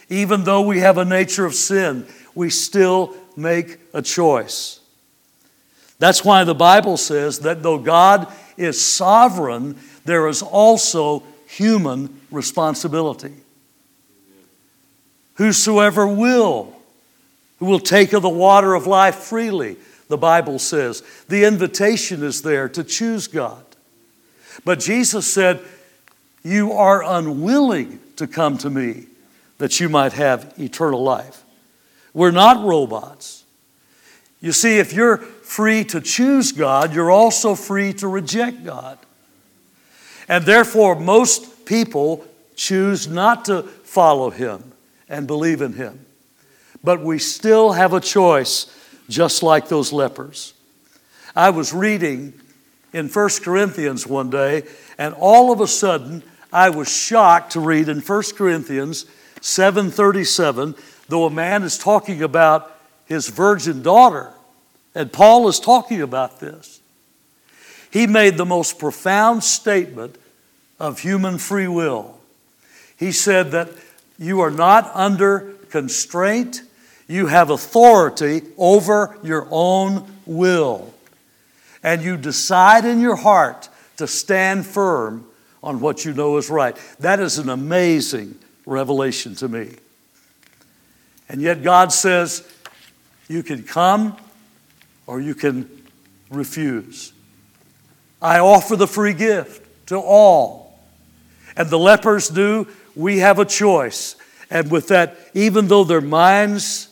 even 0.08 0.44
though 0.44 0.60
we 0.60 0.80
have 0.80 0.98
a 0.98 1.04
nature 1.04 1.44
of 1.44 1.54
sin, 1.54 2.06
we 2.34 2.50
still 2.50 3.14
make 3.36 3.78
a 3.92 4.02
choice. 4.02 4.80
That's 5.98 6.24
why 6.24 6.44
the 6.44 6.54
Bible 6.54 6.96
says 6.96 7.40
that 7.40 7.62
though 7.62 7.78
God 7.78 8.30
is 8.56 8.80
sovereign, 8.80 9.78
there 10.04 10.28
is 10.28 10.42
also 10.42 11.22
human 11.48 12.20
responsibility. 12.30 13.32
Whosoever 15.34 16.06
will, 16.06 16.74
who 17.58 17.66
will 17.66 17.80
take 17.80 18.12
of 18.12 18.22
the 18.22 18.28
water 18.28 18.74
of 18.74 18.86
life 18.86 19.16
freely, 19.16 19.76
the 20.08 20.16
Bible 20.16 20.58
says. 20.58 21.02
The 21.28 21.44
invitation 21.44 22.22
is 22.22 22.42
there 22.42 22.68
to 22.70 22.84
choose 22.84 23.26
God. 23.26 23.64
But 24.64 24.80
Jesus 24.80 25.30
said, 25.30 25.60
You 26.42 26.72
are 26.72 27.02
unwilling 27.02 28.00
to 28.16 28.26
come 28.26 28.58
to 28.58 28.70
me 28.70 29.06
that 29.58 29.80
you 29.80 29.88
might 29.88 30.12
have 30.12 30.54
eternal 30.58 31.02
life. 31.02 31.42
We're 32.14 32.30
not 32.30 32.64
robots. 32.64 33.44
You 34.40 34.52
see, 34.52 34.78
if 34.78 34.92
you're 34.92 35.24
free 35.46 35.84
to 35.84 36.00
choose 36.00 36.50
God, 36.50 36.92
you're 36.92 37.10
also 37.10 37.54
free 37.54 37.92
to 37.94 38.08
reject 38.08 38.64
God. 38.64 38.98
And 40.28 40.44
therefore, 40.44 40.98
most 40.98 41.64
people 41.66 42.26
choose 42.56 43.06
not 43.06 43.44
to 43.44 43.62
follow 43.62 44.30
Him 44.30 44.72
and 45.08 45.26
believe 45.28 45.62
in 45.62 45.74
Him. 45.74 46.04
But 46.82 47.00
we 47.00 47.20
still 47.20 47.72
have 47.72 47.92
a 47.92 48.00
choice, 48.00 48.66
just 49.08 49.44
like 49.44 49.68
those 49.68 49.92
lepers. 49.92 50.52
I 51.36 51.50
was 51.50 51.72
reading 51.72 52.34
in 52.92 53.08
1 53.08 53.28
Corinthians 53.42 54.04
one 54.04 54.30
day, 54.30 54.64
and 54.98 55.14
all 55.14 55.52
of 55.52 55.60
a 55.60 55.68
sudden, 55.68 56.24
I 56.52 56.70
was 56.70 56.92
shocked 56.92 57.52
to 57.52 57.60
read 57.60 57.88
in 57.88 58.00
1 58.00 58.22
Corinthians 58.34 59.06
737, 59.42 60.74
though 61.08 61.26
a 61.26 61.30
man 61.30 61.62
is 61.62 61.78
talking 61.78 62.22
about 62.22 62.76
his 63.04 63.28
virgin 63.28 63.82
daughter, 63.82 64.32
and 64.96 65.12
Paul 65.12 65.46
is 65.46 65.60
talking 65.60 66.00
about 66.00 66.40
this, 66.40 66.80
he 67.90 68.06
made 68.06 68.38
the 68.38 68.46
most 68.46 68.78
profound 68.78 69.44
statement 69.44 70.16
of 70.80 71.00
human 71.00 71.36
free 71.36 71.68
will. 71.68 72.18
He 72.96 73.12
said 73.12 73.50
that 73.50 73.68
you 74.18 74.40
are 74.40 74.50
not 74.50 74.90
under 74.94 75.52
constraint, 75.68 76.62
you 77.06 77.26
have 77.26 77.50
authority 77.50 78.40
over 78.56 79.18
your 79.22 79.46
own 79.50 80.10
will. 80.24 80.94
And 81.82 82.02
you 82.02 82.16
decide 82.16 82.86
in 82.86 82.98
your 82.98 83.16
heart 83.16 83.68
to 83.98 84.06
stand 84.06 84.64
firm 84.64 85.26
on 85.62 85.80
what 85.80 86.06
you 86.06 86.14
know 86.14 86.38
is 86.38 86.48
right. 86.48 86.74
That 87.00 87.20
is 87.20 87.36
an 87.36 87.50
amazing 87.50 88.34
revelation 88.64 89.34
to 89.36 89.48
me. 89.48 89.74
And 91.28 91.42
yet 91.42 91.62
God 91.62 91.92
says, 91.92 92.50
you 93.28 93.42
can 93.42 93.62
come 93.62 94.16
or 95.06 95.20
you 95.20 95.34
can 95.34 95.68
refuse. 96.30 97.12
I 98.20 98.38
offer 98.38 98.76
the 98.76 98.86
free 98.86 99.12
gift 99.12 99.62
to 99.88 99.96
all. 99.96 100.78
And 101.56 101.70
the 101.70 101.78
lepers 101.78 102.28
do, 102.28 102.66
we 102.94 103.18
have 103.18 103.38
a 103.38 103.44
choice. 103.44 104.16
And 104.50 104.70
with 104.70 104.88
that, 104.88 105.16
even 105.34 105.68
though 105.68 105.84
their 105.84 106.00
minds 106.00 106.88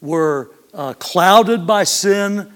were 0.00 0.50
uh, 0.74 0.94
clouded 0.94 1.66
by 1.66 1.84
sin, 1.84 2.52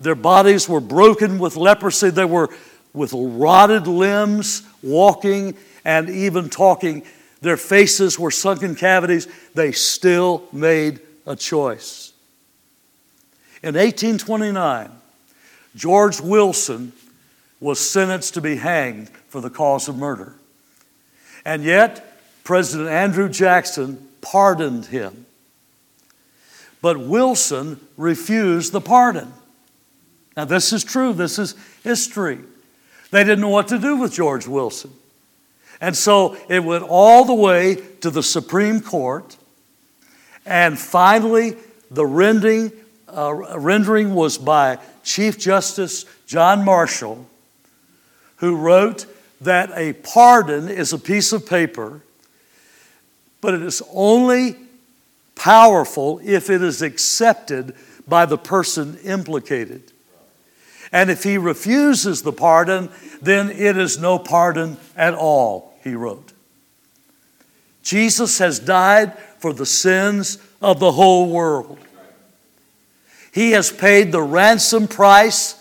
their 0.00 0.14
bodies 0.14 0.68
were 0.68 0.80
broken 0.80 1.38
with 1.38 1.56
leprosy, 1.56 2.10
they 2.10 2.24
were 2.24 2.50
with 2.92 3.12
rotted 3.12 3.86
limbs, 3.86 4.62
walking 4.82 5.56
and 5.84 6.08
even 6.08 6.48
talking. 6.48 7.02
Their 7.42 7.56
faces 7.56 8.18
were 8.18 8.30
sunken 8.30 8.74
cavities. 8.74 9.28
They 9.54 9.72
still 9.72 10.44
made 10.52 11.00
a 11.26 11.36
choice. 11.36 12.13
In 13.64 13.76
1829, 13.76 14.90
George 15.74 16.20
Wilson 16.20 16.92
was 17.60 17.80
sentenced 17.80 18.34
to 18.34 18.42
be 18.42 18.56
hanged 18.56 19.08
for 19.28 19.40
the 19.40 19.48
cause 19.48 19.88
of 19.88 19.96
murder. 19.96 20.34
And 21.46 21.64
yet, 21.64 22.20
President 22.44 22.90
Andrew 22.90 23.26
Jackson 23.26 24.06
pardoned 24.20 24.84
him. 24.84 25.24
But 26.82 26.98
Wilson 26.98 27.80
refused 27.96 28.72
the 28.72 28.82
pardon. 28.82 29.32
Now, 30.36 30.44
this 30.44 30.74
is 30.74 30.84
true, 30.84 31.14
this 31.14 31.38
is 31.38 31.54
history. 31.82 32.40
They 33.12 33.24
didn't 33.24 33.40
know 33.40 33.48
what 33.48 33.68
to 33.68 33.78
do 33.78 33.96
with 33.96 34.12
George 34.12 34.46
Wilson. 34.46 34.92
And 35.80 35.96
so 35.96 36.36
it 36.50 36.62
went 36.62 36.84
all 36.86 37.24
the 37.24 37.32
way 37.32 37.76
to 38.02 38.10
the 38.10 38.22
Supreme 38.22 38.82
Court. 38.82 39.38
And 40.44 40.78
finally, 40.78 41.56
the 41.90 42.04
rendering, 42.04 42.70
uh, 43.14 43.58
rendering 43.58 44.14
was 44.14 44.38
by 44.38 44.78
Chief 45.02 45.38
Justice 45.38 46.04
John 46.26 46.64
Marshall, 46.64 47.26
who 48.36 48.56
wrote 48.56 49.06
that 49.40 49.70
a 49.76 49.92
pardon 49.92 50.68
is 50.68 50.92
a 50.92 50.98
piece 50.98 51.32
of 51.32 51.46
paper, 51.46 52.00
but 53.40 53.54
it 53.54 53.62
is 53.62 53.82
only 53.92 54.56
powerful 55.34 56.20
if 56.22 56.50
it 56.50 56.62
is 56.62 56.82
accepted 56.82 57.74
by 58.06 58.26
the 58.26 58.38
person 58.38 58.98
implicated. 59.04 59.92
And 60.92 61.10
if 61.10 61.24
he 61.24 61.38
refuses 61.38 62.22
the 62.22 62.32
pardon, 62.32 62.88
then 63.20 63.50
it 63.50 63.76
is 63.76 63.98
no 63.98 64.18
pardon 64.18 64.76
at 64.96 65.14
all, 65.14 65.74
he 65.82 65.94
wrote. 65.94 66.32
Jesus 67.82 68.38
has 68.38 68.58
died 68.58 69.18
for 69.38 69.52
the 69.52 69.66
sins 69.66 70.38
of 70.62 70.80
the 70.80 70.92
whole 70.92 71.28
world. 71.28 71.78
He 73.34 73.50
has 73.50 73.72
paid 73.72 74.12
the 74.12 74.22
ransom 74.22 74.86
price 74.86 75.60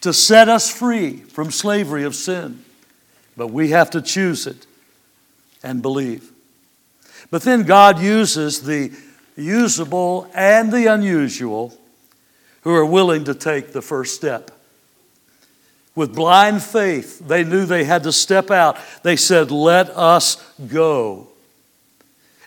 to 0.00 0.12
set 0.12 0.48
us 0.48 0.68
free 0.68 1.18
from 1.18 1.52
slavery 1.52 2.02
of 2.02 2.16
sin. 2.16 2.64
But 3.36 3.52
we 3.52 3.70
have 3.70 3.90
to 3.90 4.02
choose 4.02 4.48
it 4.48 4.66
and 5.62 5.80
believe. 5.80 6.32
But 7.30 7.42
then 7.42 7.62
God 7.62 8.00
uses 8.00 8.62
the 8.62 8.90
usable 9.36 10.28
and 10.34 10.72
the 10.72 10.86
unusual 10.86 11.78
who 12.62 12.74
are 12.74 12.84
willing 12.84 13.22
to 13.24 13.34
take 13.34 13.72
the 13.72 13.82
first 13.82 14.16
step. 14.16 14.50
With 15.94 16.16
blind 16.16 16.64
faith, 16.64 17.20
they 17.20 17.44
knew 17.44 17.64
they 17.64 17.84
had 17.84 18.02
to 18.02 18.12
step 18.12 18.50
out. 18.50 18.76
They 19.04 19.14
said, 19.14 19.52
Let 19.52 19.88
us 19.90 20.34
go. 20.66 21.28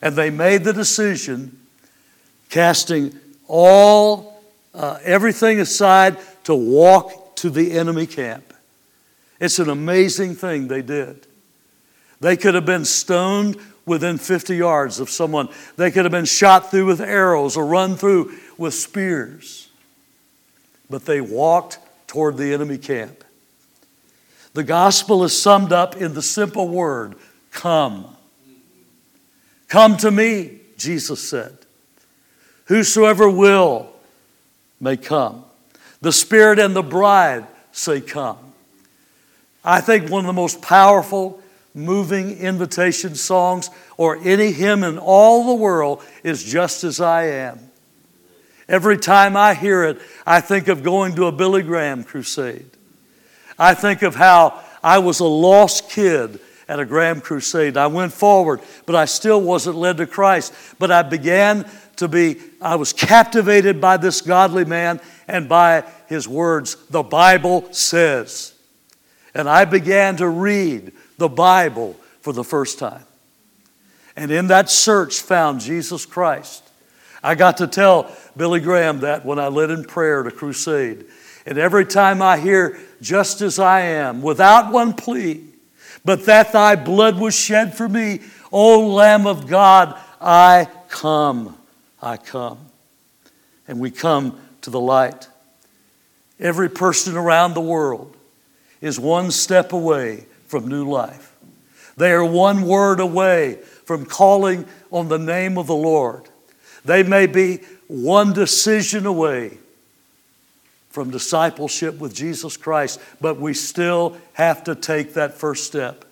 And 0.01 0.17
they 0.17 0.29
made 0.29 0.65
the 0.65 0.73
decision, 0.73 1.57
casting 2.49 3.17
all, 3.47 4.36
uh, 4.77 4.99
everything 5.03 5.59
aside, 5.59 6.17
to 6.45 6.55
walk 6.55 7.35
to 7.37 7.49
the 7.49 7.73
enemy 7.73 8.07
camp. 8.07 8.53
It's 9.39 9.59
an 9.59 9.69
amazing 9.69 10.35
thing 10.35 10.67
they 10.67 10.81
did. 10.81 11.27
They 12.21 12.37
could 12.37 12.55
have 12.55 12.65
been 12.65 12.85
stoned 12.85 13.57
within 13.85 14.17
50 14.17 14.55
yards 14.55 14.99
of 14.99 15.09
someone, 15.09 15.47
they 15.77 15.89
could 15.91 16.03
have 16.03 16.11
been 16.11 16.25
shot 16.25 16.69
through 16.69 16.85
with 16.85 16.99
arrows 16.99 17.55
or 17.55 17.65
run 17.65 17.95
through 17.95 18.33
with 18.57 18.73
spears. 18.73 19.69
But 20.89 21.05
they 21.05 21.21
walked 21.21 21.79
toward 22.05 22.37
the 22.37 22.53
enemy 22.53 22.77
camp. 22.77 23.23
The 24.53 24.63
gospel 24.63 25.23
is 25.23 25.41
summed 25.41 25.71
up 25.71 25.95
in 25.95 26.13
the 26.13 26.21
simple 26.21 26.67
word 26.67 27.15
come. 27.51 28.05
Come 29.69 29.97
to 29.97 30.11
me, 30.11 30.59
Jesus 30.77 31.27
said. 31.27 31.57
Whosoever 32.65 33.29
will 33.29 33.89
may 34.79 34.97
come. 34.97 35.43
The 36.01 36.11
Spirit 36.11 36.59
and 36.59 36.75
the 36.75 36.83
bride 36.83 37.47
say, 37.71 38.01
Come. 38.01 38.37
I 39.63 39.81
think 39.81 40.09
one 40.09 40.23
of 40.23 40.27
the 40.27 40.33
most 40.33 40.61
powerful, 40.61 41.41
moving 41.73 42.37
invitation 42.37 43.15
songs 43.15 43.69
or 43.97 44.17
any 44.17 44.51
hymn 44.51 44.83
in 44.83 44.97
all 44.97 45.47
the 45.47 45.55
world 45.61 46.03
is 46.23 46.43
Just 46.43 46.83
As 46.83 47.01
I 47.01 47.25
Am. 47.25 47.59
Every 48.69 48.97
time 48.97 49.35
I 49.35 49.53
hear 49.53 49.83
it, 49.83 49.99
I 50.25 50.41
think 50.41 50.67
of 50.67 50.83
going 50.83 51.15
to 51.15 51.25
a 51.25 51.31
Billy 51.31 51.63
Graham 51.63 52.03
crusade. 52.03 52.69
I 53.57 53.73
think 53.73 54.01
of 54.01 54.15
how 54.15 54.61
I 54.83 54.99
was 54.99 55.19
a 55.19 55.25
lost 55.25 55.89
kid 55.89 56.39
at 56.67 56.79
a 56.79 56.85
Graham 56.85 57.21
crusade. 57.21 57.77
I 57.77 57.87
went 57.87 58.11
forward, 58.13 58.61
but 58.85 58.95
I 58.95 59.05
still 59.05 59.41
wasn't 59.41 59.77
led 59.77 59.97
to 59.97 60.05
Christ. 60.05 60.53
But 60.79 60.91
I 60.91 61.01
began 61.01 61.69
to 61.97 62.07
be, 62.07 62.37
I 62.61 62.75
was 62.75 62.93
captivated 62.93 63.81
by 63.81 63.97
this 63.97 64.21
godly 64.21 64.65
man 64.65 64.99
and 65.27 65.49
by 65.49 65.83
his 66.07 66.27
words. 66.27 66.75
The 66.89 67.03
Bible 67.03 67.71
says. 67.71 68.53
And 69.33 69.49
I 69.49 69.65
began 69.65 70.15
to 70.17 70.27
read 70.27 70.93
the 71.17 71.29
Bible 71.29 71.95
for 72.21 72.33
the 72.33 72.43
first 72.43 72.79
time. 72.79 73.03
And 74.15 74.31
in 74.31 74.47
that 74.47 74.69
search, 74.69 75.19
found 75.19 75.61
Jesus 75.61 76.05
Christ. 76.05 76.63
I 77.21 77.35
got 77.35 77.57
to 77.57 77.67
tell 77.67 78.11
Billy 78.35 78.59
Graham 78.59 79.01
that 79.01 79.25
when 79.25 79.37
I 79.39 79.47
led 79.47 79.69
in 79.69 79.83
prayer 79.83 80.21
at 80.21 80.27
a 80.27 80.31
crusade. 80.31 81.05
And 81.45 81.57
every 81.57 81.85
time 81.85 82.21
I 82.21 82.37
hear, 82.37 82.79
just 83.01 83.41
as 83.41 83.59
I 83.59 83.81
am, 83.81 84.21
without 84.21 84.71
one 84.71 84.93
plea, 84.93 85.43
but 86.03 86.25
that 86.25 86.51
thy 86.51 86.75
blood 86.75 87.19
was 87.19 87.35
shed 87.35 87.75
for 87.75 87.87
me, 87.87 88.21
O 88.51 88.87
Lamb 88.87 89.27
of 89.27 89.47
God, 89.47 89.99
I 90.19 90.67
come, 90.89 91.57
I 92.01 92.17
come. 92.17 92.59
And 93.67 93.79
we 93.79 93.91
come 93.91 94.39
to 94.61 94.69
the 94.69 94.79
light. 94.79 95.27
Every 96.39 96.69
person 96.69 97.17
around 97.17 97.53
the 97.53 97.61
world 97.61 98.15
is 98.81 98.99
one 98.99 99.31
step 99.31 99.73
away 99.73 100.25
from 100.47 100.67
new 100.67 100.87
life. 100.87 101.35
They 101.97 102.11
are 102.11 102.23
one 102.23 102.63
word 102.63 102.99
away 102.99 103.55
from 103.85 104.05
calling 104.05 104.65
on 104.91 105.09
the 105.09 105.17
name 105.17 105.57
of 105.57 105.67
the 105.67 105.75
Lord. 105.75 106.29
They 106.85 107.03
may 107.03 107.25
be 107.25 107.61
one 107.87 108.33
decision 108.33 109.05
away 109.05 109.57
from 110.89 111.09
discipleship 111.11 111.99
with 111.99 112.13
Jesus 112.13 112.57
Christ, 112.57 112.99
but 113.19 113.39
we 113.39 113.53
still 113.53 114.17
have 114.33 114.63
to 114.65 114.75
take 114.75 115.13
that 115.13 115.33
first 115.33 115.65
step. 115.65 116.05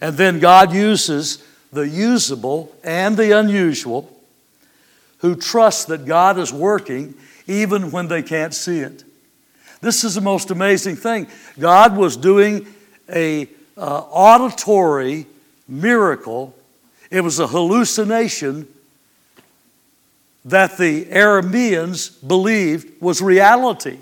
And 0.00 0.16
then 0.16 0.40
God 0.40 0.72
uses 0.72 1.44
the 1.72 1.88
usable 1.88 2.74
and 2.82 3.16
the 3.16 3.38
unusual 3.38 4.10
who 5.22 5.36
trust 5.36 5.88
that 5.88 6.04
God 6.04 6.38
is 6.38 6.52
working 6.52 7.14
even 7.46 7.90
when 7.90 8.08
they 8.08 8.22
can't 8.22 8.52
see 8.52 8.80
it. 8.80 9.04
This 9.80 10.04
is 10.04 10.14
the 10.14 10.20
most 10.20 10.50
amazing 10.50 10.96
thing. 10.96 11.28
God 11.58 11.96
was 11.96 12.16
doing 12.16 12.66
a 13.08 13.48
uh, 13.76 14.00
auditory 14.10 15.26
miracle. 15.66 16.54
It 17.10 17.22
was 17.22 17.38
a 17.38 17.46
hallucination 17.46 18.68
that 20.44 20.76
the 20.76 21.04
Arameans 21.06 22.26
believed 22.26 23.00
was 23.00 23.22
reality. 23.22 23.98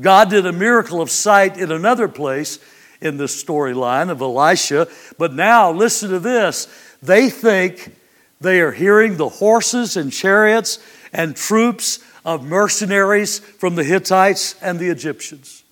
God 0.00 0.30
did 0.30 0.46
a 0.46 0.52
miracle 0.52 1.00
of 1.00 1.10
sight 1.10 1.56
in 1.56 1.72
another 1.72 2.06
place 2.06 2.58
in 3.00 3.16
this 3.16 3.42
storyline 3.42 4.10
of 4.10 4.20
Elisha. 4.20 4.88
But 5.16 5.32
now, 5.32 5.72
listen 5.72 6.10
to 6.10 6.18
this. 6.18 6.66
They 7.02 7.30
think 7.30 7.94
they 8.40 8.60
are 8.60 8.72
hearing 8.72 9.16
the 9.16 9.28
horses 9.28 9.96
and 9.96 10.12
chariots 10.12 10.78
and 11.12 11.34
troops 11.34 11.98
of 12.24 12.44
mercenaries 12.44 13.38
from 13.38 13.74
the 13.74 13.84
Hittites 13.84 14.54
and 14.62 14.78
the 14.78 14.88
Egyptians. 14.88 15.64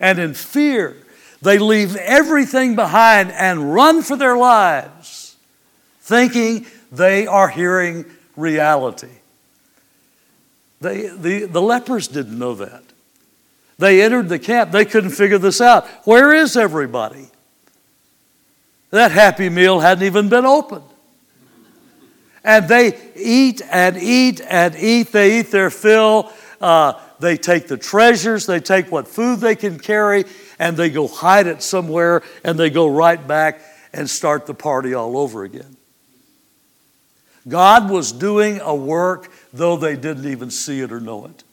And 0.00 0.18
in 0.18 0.34
fear, 0.34 0.96
they 1.40 1.58
leave 1.58 1.96
everything 1.96 2.74
behind 2.74 3.30
and 3.32 3.72
run 3.72 4.02
for 4.02 4.16
their 4.16 4.36
lives, 4.36 5.36
thinking 6.00 6.66
they 6.90 7.26
are 7.26 7.48
hearing 7.48 8.04
reality. 8.36 9.08
They, 10.80 11.08
the, 11.08 11.44
the 11.44 11.62
lepers 11.62 12.08
didn't 12.08 12.38
know 12.38 12.54
that. 12.54 12.82
They 13.78 14.02
entered 14.02 14.28
the 14.28 14.38
camp, 14.38 14.72
they 14.72 14.84
couldn't 14.84 15.10
figure 15.10 15.38
this 15.38 15.60
out. 15.60 15.86
Where 16.04 16.34
is 16.34 16.56
everybody? 16.56 17.28
That 18.90 19.12
happy 19.12 19.48
meal 19.48 19.80
hadn't 19.80 20.04
even 20.04 20.28
been 20.28 20.46
opened. 20.46 20.87
And 22.48 22.66
they 22.66 22.98
eat 23.14 23.60
and 23.70 23.98
eat 23.98 24.40
and 24.40 24.74
eat. 24.74 25.12
They 25.12 25.40
eat 25.40 25.50
their 25.50 25.68
fill. 25.68 26.32
Uh, 26.62 26.94
they 27.20 27.36
take 27.36 27.68
the 27.68 27.76
treasures, 27.76 28.46
they 28.46 28.58
take 28.60 28.90
what 28.90 29.06
food 29.06 29.40
they 29.40 29.54
can 29.54 29.78
carry, 29.78 30.24
and 30.58 30.76
they 30.76 30.88
go 30.88 31.06
hide 31.06 31.46
it 31.46 31.62
somewhere, 31.62 32.22
and 32.44 32.58
they 32.58 32.70
go 32.70 32.88
right 32.88 33.24
back 33.24 33.60
and 33.92 34.08
start 34.08 34.46
the 34.46 34.54
party 34.54 34.94
all 34.94 35.18
over 35.18 35.44
again. 35.44 35.76
God 37.46 37.90
was 37.90 38.12
doing 38.12 38.60
a 38.60 38.74
work, 38.74 39.30
though 39.52 39.76
they 39.76 39.96
didn't 39.96 40.26
even 40.26 40.50
see 40.50 40.80
it 40.80 40.90
or 40.90 41.00
know 41.00 41.26
it. 41.26 41.44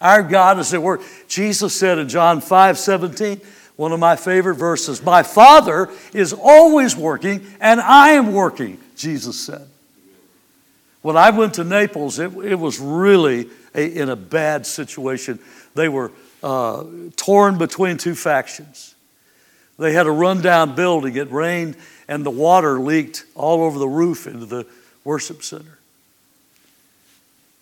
Our 0.00 0.22
God 0.22 0.58
is 0.58 0.72
at 0.72 0.82
work. 0.82 1.02
Jesus 1.26 1.74
said 1.74 1.98
in 1.98 2.08
John 2.08 2.40
5 2.40 2.78
17, 2.78 3.40
one 3.76 3.92
of 3.92 4.00
my 4.00 4.16
favorite 4.16 4.54
verses, 4.54 5.02
My 5.02 5.22
Father 5.22 5.90
is 6.12 6.32
always 6.32 6.96
working, 6.96 7.46
and 7.60 7.80
I 7.80 8.10
am 8.10 8.32
working, 8.32 8.78
Jesus 8.98 9.38
said. 9.38 9.66
When 11.00 11.16
I 11.16 11.30
went 11.30 11.54
to 11.54 11.64
Naples, 11.64 12.18
it, 12.18 12.32
it 12.38 12.56
was 12.56 12.78
really 12.78 13.48
a, 13.74 13.86
in 13.86 14.08
a 14.08 14.16
bad 14.16 14.66
situation. 14.66 15.38
They 15.74 15.88
were 15.88 16.12
uh, 16.42 16.84
torn 17.16 17.56
between 17.56 17.96
two 17.96 18.14
factions. 18.14 18.94
They 19.78 19.92
had 19.92 20.06
a 20.06 20.10
rundown 20.10 20.74
building. 20.74 21.16
It 21.16 21.30
rained, 21.30 21.76
and 22.08 22.26
the 22.26 22.30
water 22.30 22.80
leaked 22.80 23.24
all 23.34 23.62
over 23.62 23.78
the 23.78 23.88
roof 23.88 24.26
into 24.26 24.44
the 24.44 24.66
worship 25.04 25.42
center. 25.44 25.78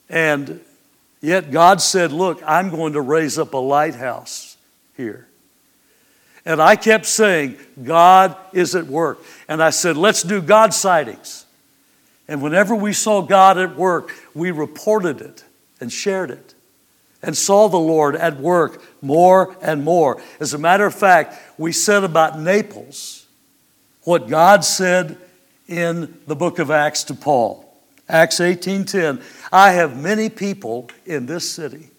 And 0.09 0.61
yet 1.21 1.51
God 1.51 1.83
said, 1.83 2.13
Look, 2.13 2.43
I'm 2.47 2.71
going 2.71 2.95
to 2.95 3.03
raise 3.03 3.39
up 3.39 3.53
a 3.53 3.59
lighthouse 3.59 4.57
here. 4.97 5.27
And 6.47 6.63
I 6.63 6.77
kept 6.77 7.07
saying, 7.07 7.57
God 7.83 8.37
is 8.53 8.77
at 8.77 8.87
work. 8.87 9.19
And 9.49 9.61
I 9.61 9.71
said, 9.71 9.97
Let's 9.97 10.23
do 10.23 10.41
God 10.41 10.73
sightings. 10.73 11.45
And 12.29 12.41
whenever 12.41 12.75
we 12.75 12.93
saw 12.93 13.21
God 13.21 13.59
at 13.59 13.77
work, 13.77 14.15
we 14.33 14.53
reported 14.53 15.21
it 15.21 15.45
and 15.81 15.93
shared 15.93 16.31
it 16.31 16.55
and 17.23 17.37
saw 17.37 17.69
the 17.69 17.77
Lord 17.77 18.15
at 18.15 18.39
work 18.39 18.83
more 19.03 19.57
and 19.61 19.85
more. 19.85 20.23
As 20.39 20.55
a 20.55 20.59
matter 20.59 20.87
of 20.87 20.95
fact, 20.95 21.35
we 21.59 21.73
said 21.73 22.05
about 22.05 22.39
Naples 22.39 23.27
what 24.05 24.29
God 24.29 24.65
said 24.65 25.19
in 25.67 26.17
the 26.29 26.37
book 26.37 26.61
of 26.61 26.71
Acts 26.71 27.05
to 27.05 27.15
Paul. 27.15 27.65
Acts 28.09 28.39
18:10, 28.39 29.21
I 29.53 29.73
have 29.73 30.01
many 30.01 30.29
people 30.29 30.89
in 31.05 31.27
this 31.27 31.51
city. 31.51 31.91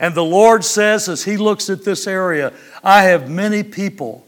And 0.00 0.14
the 0.14 0.24
Lord 0.24 0.64
says 0.64 1.08
as 1.08 1.24
he 1.24 1.36
looks 1.36 1.68
at 1.70 1.84
this 1.84 2.06
area, 2.06 2.52
I 2.84 3.04
have 3.04 3.30
many 3.30 3.62
people 3.62 4.24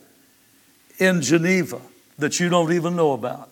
in 0.98 1.22
Geneva 1.22 1.80
that 2.18 2.40
you 2.40 2.48
don't 2.48 2.72
even 2.72 2.96
know 2.96 3.12
about. 3.12 3.48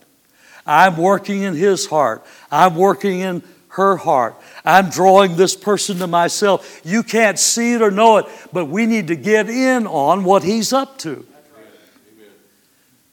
I'm 0.66 0.96
working 0.96 1.42
in 1.42 1.54
his 1.54 1.86
heart. 1.86 2.24
I'm 2.50 2.74
working 2.76 3.20
in 3.20 3.42
her 3.68 3.96
heart. 3.96 4.36
I'm 4.64 4.90
drawing 4.90 5.36
this 5.36 5.54
person 5.56 5.98
to 5.98 6.06
myself. 6.06 6.80
You 6.84 7.02
can't 7.02 7.38
see 7.38 7.74
it 7.74 7.82
or 7.82 7.90
know 7.90 8.18
it, 8.18 8.26
but 8.52 8.66
we 8.66 8.86
need 8.86 9.08
to 9.08 9.16
get 9.16 9.48
in 9.48 9.86
on 9.86 10.24
what 10.24 10.42
he's 10.42 10.72
up 10.72 10.98
to. 10.98 11.24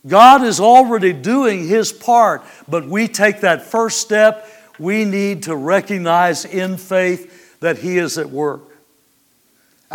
God 0.07 0.43
is 0.43 0.59
already 0.59 1.13
doing 1.13 1.67
his 1.67 1.91
part, 1.91 2.43
but 2.67 2.87
we 2.87 3.07
take 3.07 3.41
that 3.41 3.63
first 3.63 4.01
step. 4.01 4.47
We 4.77 5.05
need 5.05 5.43
to 5.43 5.55
recognize 5.55 6.45
in 6.45 6.77
faith 6.77 7.59
that 7.59 7.79
he 7.79 7.97
is 7.97 8.17
at 8.17 8.29
work. 8.29 8.61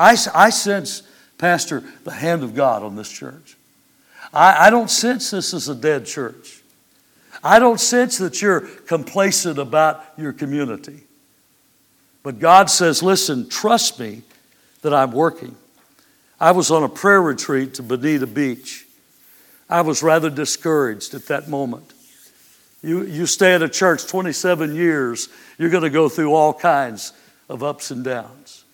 I, 0.01 0.17
I 0.35 0.49
sense, 0.49 1.03
Pastor, 1.37 1.83
the 2.05 2.11
hand 2.11 2.43
of 2.43 2.55
God 2.55 2.83
on 2.83 2.97
this 2.97 3.11
church. 3.11 3.57
I, 4.33 4.69
I 4.69 4.71
don't 4.71 4.91
sense 4.91 5.31
this 5.31 5.53
is 5.53 5.69
a 5.69 5.75
dead 5.75 6.07
church. 6.07 6.63
I 7.45 7.59
don't 7.59 7.79
sense 7.79 8.17
that 8.19 8.41
you're 8.41 8.61
complacent 8.61 9.59
about 9.59 10.03
your 10.17 10.33
community. 10.33 11.03
But 12.23 12.39
God 12.39 12.71
says, 12.71 13.03
listen, 13.03 13.51
trust 13.51 14.01
me 14.01 14.23
that 14.81 14.95
I'm 14.95 15.13
working. 15.13 15.55
I 16.41 16.53
was 16.53 16.71
on 16.71 16.83
a 16.83 16.89
prayer 16.89 17.21
retreat 17.21 17.75
to 17.75 17.83
Bonita 17.83 18.27
Beach. 18.27 18.87
I 19.69 19.83
was 19.83 20.03
rather 20.03 20.31
discouraged 20.31 21.13
at 21.13 21.27
that 21.27 21.49
moment. 21.49 21.93
You, 22.83 23.03
you 23.03 23.27
stay 23.27 23.53
at 23.55 23.63
a 23.63 23.69
church 23.69 24.07
27 24.07 24.75
years, 24.75 25.29
you're 25.59 25.69
going 25.69 25.83
to 25.83 25.91
go 25.91 26.09
through 26.09 26.33
all 26.33 26.55
kinds 26.55 27.13
of 27.51 27.63
ups 27.63 27.91
and 27.91 28.03
downs. 28.03 28.65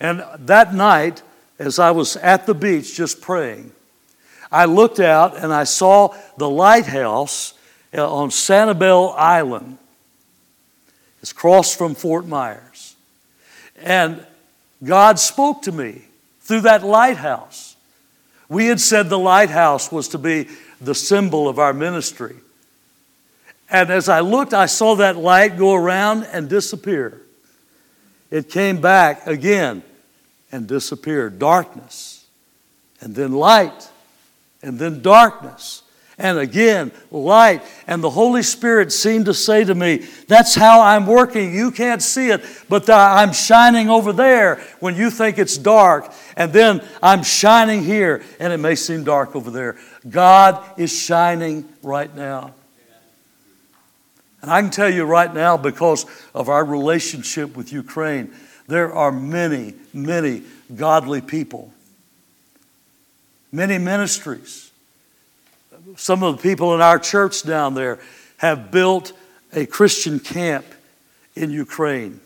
And 0.00 0.24
that 0.38 0.74
night, 0.74 1.22
as 1.58 1.78
I 1.78 1.90
was 1.90 2.16
at 2.16 2.46
the 2.46 2.54
beach 2.54 2.94
just 2.94 3.20
praying, 3.20 3.72
I 4.52 4.66
looked 4.66 5.00
out 5.00 5.36
and 5.36 5.52
I 5.52 5.64
saw 5.64 6.14
the 6.36 6.48
lighthouse 6.48 7.54
uh, 7.96 8.12
on 8.12 8.30
Sanibel 8.30 9.14
Island. 9.16 9.78
It's 11.20 11.32
across 11.32 11.74
from 11.74 11.94
Fort 11.94 12.26
Myers. 12.26 12.94
And 13.82 14.24
God 14.84 15.18
spoke 15.18 15.62
to 15.62 15.72
me 15.72 16.02
through 16.40 16.62
that 16.62 16.84
lighthouse. 16.84 17.76
We 18.48 18.66
had 18.66 18.80
said 18.80 19.08
the 19.08 19.18
lighthouse 19.18 19.90
was 19.90 20.08
to 20.08 20.18
be 20.18 20.48
the 20.80 20.94
symbol 20.94 21.48
of 21.48 21.58
our 21.58 21.72
ministry. 21.72 22.36
And 23.68 23.90
as 23.90 24.08
I 24.08 24.20
looked, 24.20 24.54
I 24.54 24.66
saw 24.66 24.94
that 24.96 25.16
light 25.16 25.58
go 25.58 25.74
around 25.74 26.24
and 26.24 26.48
disappear. 26.48 27.20
It 28.30 28.50
came 28.50 28.80
back 28.80 29.26
again 29.26 29.82
and 30.52 30.66
disappeared. 30.66 31.38
Darkness, 31.38 32.26
and 33.00 33.14
then 33.14 33.32
light, 33.32 33.90
and 34.62 34.78
then 34.78 35.02
darkness 35.02 35.82
and 36.18 36.38
again 36.38 36.92
light. 37.10 37.62
And 37.86 38.02
the 38.02 38.10
Holy 38.10 38.42
Spirit 38.42 38.92
seemed 38.92 39.26
to 39.26 39.34
say 39.34 39.64
to 39.64 39.74
me, 39.74 40.06
That's 40.28 40.54
how 40.54 40.80
I'm 40.80 41.06
working. 41.06 41.54
You 41.54 41.70
can't 41.70 42.02
see 42.02 42.30
it, 42.30 42.42
but 42.68 42.88
I'm 42.88 43.32
shining 43.32 43.88
over 43.88 44.12
there 44.12 44.56
when 44.80 44.96
you 44.96 45.10
think 45.10 45.38
it's 45.38 45.58
dark. 45.58 46.12
And 46.36 46.52
then 46.52 46.86
I'm 47.02 47.22
shining 47.22 47.82
here, 47.82 48.22
and 48.38 48.52
it 48.52 48.58
may 48.58 48.74
seem 48.74 49.04
dark 49.04 49.36
over 49.36 49.50
there. 49.50 49.76
God 50.08 50.62
is 50.78 50.96
shining 50.96 51.68
right 51.82 52.14
now. 52.14 52.54
And 54.46 54.54
I 54.54 54.62
can 54.62 54.70
tell 54.70 54.88
you 54.88 55.04
right 55.04 55.32
now, 55.32 55.56
because 55.56 56.06
of 56.34 56.48
our 56.48 56.64
relationship 56.64 57.56
with 57.56 57.72
Ukraine, 57.72 58.32
there 58.68 58.92
are 58.94 59.12
many, 59.12 59.74
many 59.92 60.44
godly 60.74 61.20
people, 61.20 61.72
many 63.52 63.76
ministries 63.78 64.66
some 65.96 66.22
of 66.22 66.36
the 66.36 66.42
people 66.42 66.74
in 66.74 66.80
our 66.80 66.98
church 66.98 67.42
down 67.42 67.74
there 67.74 67.98
have 68.38 68.70
built 68.70 69.12
a 69.52 69.66
Christian 69.66 70.18
camp 70.18 70.66
in 71.34 71.50
Ukraine, 71.50 72.20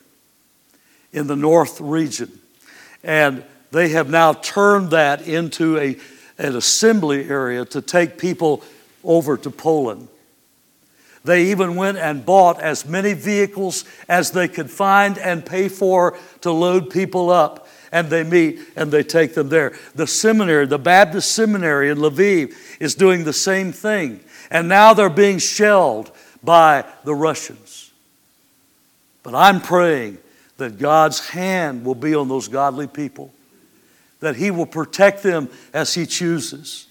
in 1.12 1.26
the 1.26 1.37
north 1.37 1.80
region. 1.80 2.38
And 3.02 3.44
they 3.70 3.90
have 3.90 4.09
now 4.09 4.33
turned 4.33 4.90
that 4.90 5.26
into 5.26 5.78
a, 5.78 5.96
an 6.38 6.56
assembly 6.56 7.28
area 7.28 7.64
to 7.66 7.83
take 7.83 8.18
people 8.18 8.62
over 9.04 9.37
to 9.37 9.50
Poland. 9.50 10.09
They 11.24 11.50
even 11.50 11.76
went 11.76 11.98
and 11.98 12.24
bought 12.24 12.61
as 12.61 12.87
many 12.87 13.12
vehicles 13.12 13.85
as 14.09 14.30
they 14.30 14.48
could 14.48 14.70
find 14.70 15.18
and 15.18 15.44
pay 15.44 15.68
for 15.68 16.16
to 16.40 16.50
load 16.50 16.90
people 16.90 17.30
up 17.30 17.68
and 17.92 18.09
they 18.09 18.22
meet 18.22 18.61
and 18.76 18.90
they 18.90 19.02
take 19.02 19.35
them 19.35 19.48
there. 19.48 19.76
The 19.94 20.06
seminary, 20.06 20.66
the 20.66 20.78
Baptist 20.78 21.33
seminary 21.33 21.90
in 21.90 21.98
Lviv, 21.98 22.54
is 22.78 22.94
doing 22.94 23.24
the 23.24 23.33
same 23.33 23.72
thing. 23.72 24.20
And 24.50 24.68
now 24.68 24.94
they're 24.94 25.11
being 25.11 25.38
shelled 25.38 26.11
by 26.42 26.85
the 27.04 27.14
Russians. 27.14 27.92
But 29.22 29.35
I'm 29.35 29.61
praying 29.61 30.18
that 30.56 30.78
God's 30.78 31.28
hand 31.28 31.85
will 31.85 31.94
be 31.94 32.14
on 32.14 32.28
those 32.28 32.48
godly 32.48 32.87
people, 32.87 33.33
that 34.20 34.37
He 34.37 34.50
will 34.50 34.66
protect 34.66 35.22
them 35.22 35.48
as 35.72 35.94
He 35.94 36.06
chooses. 36.06 36.87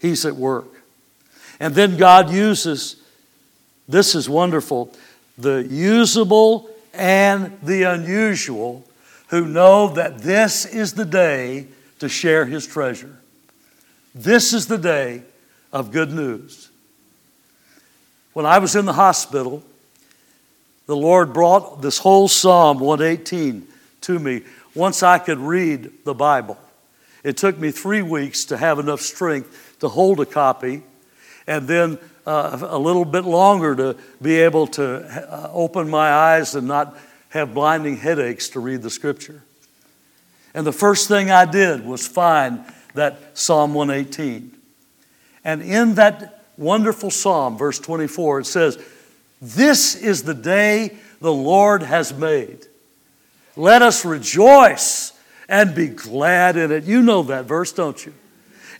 He's 0.00 0.24
at 0.24 0.36
work. 0.36 0.68
And 1.58 1.74
then 1.74 1.96
God 1.96 2.30
uses, 2.30 2.96
this 3.90 4.14
is 4.14 4.28
wonderful, 4.28 4.92
the 5.36 5.66
usable 5.68 6.70
and 6.92 7.58
the 7.62 7.84
unusual 7.84 8.84
who 9.28 9.46
know 9.46 9.88
that 9.88 10.18
this 10.18 10.66
is 10.66 10.94
the 10.94 11.04
day 11.04 11.66
to 11.98 12.08
share 12.08 12.44
his 12.44 12.66
treasure. 12.66 13.16
This 14.14 14.52
is 14.52 14.66
the 14.66 14.78
day 14.78 15.22
of 15.72 15.92
good 15.92 16.12
news. 16.12 16.70
When 18.32 18.46
I 18.46 18.58
was 18.58 18.74
in 18.74 18.84
the 18.84 18.92
hospital, 18.92 19.62
the 20.86 20.96
Lord 20.96 21.32
brought 21.32 21.82
this 21.82 21.98
whole 21.98 22.26
Psalm 22.26 22.80
118 22.80 23.66
to 24.02 24.18
me 24.18 24.42
once 24.74 25.02
I 25.02 25.18
could 25.18 25.38
read 25.38 26.04
the 26.04 26.14
Bible. 26.14 26.58
It 27.22 27.36
took 27.36 27.58
me 27.58 27.70
three 27.70 28.02
weeks 28.02 28.46
to 28.46 28.56
have 28.56 28.78
enough 28.78 29.00
strength 29.00 29.76
to 29.80 29.88
hold 29.88 30.20
a 30.20 30.26
copy, 30.26 30.82
and 31.46 31.68
then 31.68 31.98
uh, 32.26 32.58
a 32.62 32.78
little 32.78 33.04
bit 33.04 33.24
longer 33.24 33.74
to 33.76 33.96
be 34.20 34.36
able 34.40 34.66
to 34.68 35.04
uh, 35.32 35.50
open 35.52 35.88
my 35.88 36.10
eyes 36.10 36.54
and 36.54 36.68
not 36.68 36.96
have 37.30 37.54
blinding 37.54 37.96
headaches 37.96 38.50
to 38.50 38.60
read 38.60 38.82
the 38.82 38.90
scripture. 38.90 39.42
And 40.54 40.66
the 40.66 40.72
first 40.72 41.08
thing 41.08 41.30
I 41.30 41.44
did 41.44 41.84
was 41.84 42.06
find 42.06 42.64
that 42.94 43.38
Psalm 43.38 43.74
118. 43.74 44.52
And 45.44 45.62
in 45.62 45.94
that 45.94 46.42
wonderful 46.56 47.10
psalm, 47.10 47.56
verse 47.56 47.78
24, 47.78 48.40
it 48.40 48.46
says, 48.46 48.78
This 49.40 49.94
is 49.94 50.24
the 50.24 50.34
day 50.34 50.96
the 51.20 51.32
Lord 51.32 51.82
has 51.82 52.12
made. 52.12 52.66
Let 53.56 53.82
us 53.82 54.04
rejoice 54.04 55.12
and 55.48 55.74
be 55.74 55.88
glad 55.88 56.56
in 56.56 56.70
it. 56.70 56.84
You 56.84 57.02
know 57.02 57.22
that 57.24 57.44
verse, 57.44 57.72
don't 57.72 58.04
you? 58.04 58.12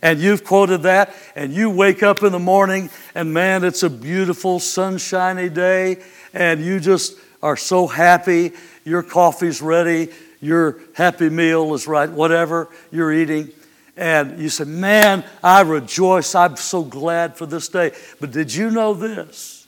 And 0.01 0.19
you've 0.19 0.43
quoted 0.43 0.83
that, 0.83 1.13
and 1.35 1.53
you 1.53 1.69
wake 1.69 2.01
up 2.01 2.23
in 2.23 2.31
the 2.31 2.39
morning, 2.39 2.89
and 3.13 3.33
man, 3.33 3.63
it's 3.63 3.83
a 3.83 3.89
beautiful, 3.89 4.59
sunshiny 4.59 5.47
day, 5.49 6.01
and 6.33 6.63
you 6.63 6.79
just 6.79 7.17
are 7.43 7.57
so 7.57 7.85
happy. 7.85 8.53
Your 8.83 9.03
coffee's 9.03 9.61
ready, 9.61 10.09
your 10.41 10.79
happy 10.95 11.29
meal 11.29 11.73
is 11.75 11.87
right, 11.87 12.09
whatever 12.09 12.67
you're 12.91 13.13
eating. 13.13 13.49
And 13.95 14.39
you 14.39 14.49
say, 14.49 14.63
Man, 14.63 15.23
I 15.43 15.61
rejoice. 15.61 16.33
I'm 16.33 16.55
so 16.55 16.83
glad 16.83 17.37
for 17.37 17.45
this 17.45 17.67
day. 17.67 17.91
But 18.19 18.31
did 18.31 18.53
you 18.53 18.71
know 18.71 18.93
this? 18.93 19.67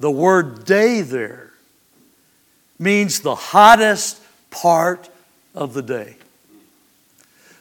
The 0.00 0.10
word 0.10 0.64
day 0.64 1.00
there 1.00 1.52
means 2.78 3.20
the 3.20 3.36
hottest 3.36 4.20
part 4.50 5.08
of 5.54 5.74
the 5.74 5.82
day. 5.82 6.16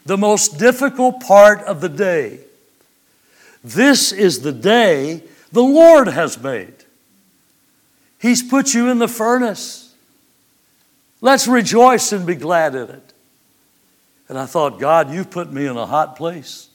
The 0.06 0.18
most 0.18 0.58
difficult 0.58 1.22
part 1.22 1.60
of 1.62 1.82
the 1.82 1.90
day. 1.90 2.40
This 3.64 4.12
is 4.12 4.42
the 4.42 4.52
day 4.52 5.24
the 5.52 5.64
Lord 5.64 6.08
has 6.08 6.42
made. 6.42 6.74
He's 8.20 8.42
put 8.42 8.74
you 8.74 8.90
in 8.90 9.00
the 9.00 9.08
furnace. 9.08 9.94
Let's 11.22 11.48
rejoice 11.48 12.12
and 12.12 12.26
be 12.26 12.36
glad 12.36 12.76
in 12.76 12.90
it. 12.90 13.14
And 14.28 14.40
I 14.40 14.46
thought, 14.46 14.80
God, 14.80 15.12
you've 15.12 15.30
put 15.30 15.52
me 15.52 15.66
in 15.68 15.78
a 15.78 15.86
hot 15.86 16.16
place. 16.16 16.70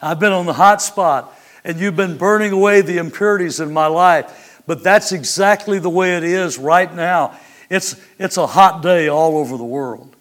I've 0.00 0.18
been 0.18 0.32
on 0.32 0.46
the 0.46 0.54
hot 0.54 0.80
spot, 0.80 1.36
and 1.62 1.78
you've 1.78 1.96
been 1.96 2.16
burning 2.16 2.52
away 2.52 2.80
the 2.80 2.96
impurities 2.96 3.60
in 3.60 3.72
my 3.72 3.86
life. 3.86 4.62
But 4.66 4.82
that's 4.82 5.12
exactly 5.12 5.78
the 5.78 5.90
way 5.90 6.16
it 6.16 6.24
is 6.24 6.58
right 6.58 6.92
now. 6.92 7.38
It's, 7.68 8.00
it's 8.18 8.36
a 8.36 8.46
hot 8.46 8.82
day 8.82 9.08
all 9.08 9.36
over 9.36 9.56
the 9.56 9.64
world. 9.64 10.16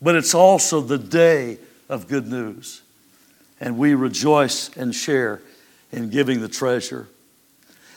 But 0.00 0.14
it's 0.14 0.34
also 0.34 0.80
the 0.80 0.98
day 0.98 1.58
of 1.88 2.08
good 2.08 2.28
news. 2.28 2.82
And 3.60 3.76
we 3.76 3.94
rejoice 3.94 4.74
and 4.76 4.94
share 4.94 5.40
in 5.90 6.10
giving 6.10 6.40
the 6.40 6.48
treasure. 6.48 7.08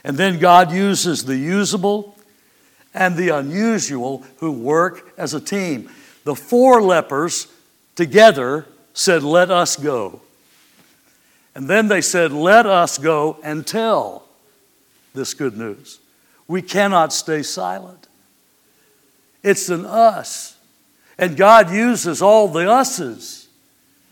And 0.03 0.17
then 0.17 0.39
God 0.39 0.71
uses 0.71 1.25
the 1.25 1.37
usable 1.37 2.17
and 2.93 3.15
the 3.15 3.29
unusual 3.29 4.25
who 4.37 4.51
work 4.51 5.13
as 5.17 5.33
a 5.33 5.39
team. 5.39 5.89
The 6.23 6.35
four 6.35 6.81
lepers 6.81 7.47
together 7.95 8.65
said, 8.93 9.23
Let 9.23 9.51
us 9.51 9.75
go. 9.75 10.21
And 11.53 11.67
then 11.67 11.87
they 11.87 12.01
said, 12.01 12.31
Let 12.31 12.65
us 12.65 12.97
go 12.97 13.37
and 13.43 13.65
tell 13.65 14.27
this 15.13 15.33
good 15.33 15.57
news. 15.57 15.99
We 16.47 16.61
cannot 16.61 17.13
stay 17.13 17.43
silent. 17.43 18.07
It's 19.43 19.69
an 19.69 19.85
us. 19.85 20.57
And 21.21 21.37
God 21.37 21.71
uses 21.71 22.21
all 22.21 22.49
the 22.49 22.69
us's 22.69 23.47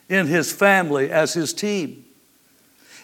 in 0.07 0.27
His 0.27 0.53
family 0.53 1.11
as 1.11 1.33
His 1.33 1.51
team. 1.51 2.05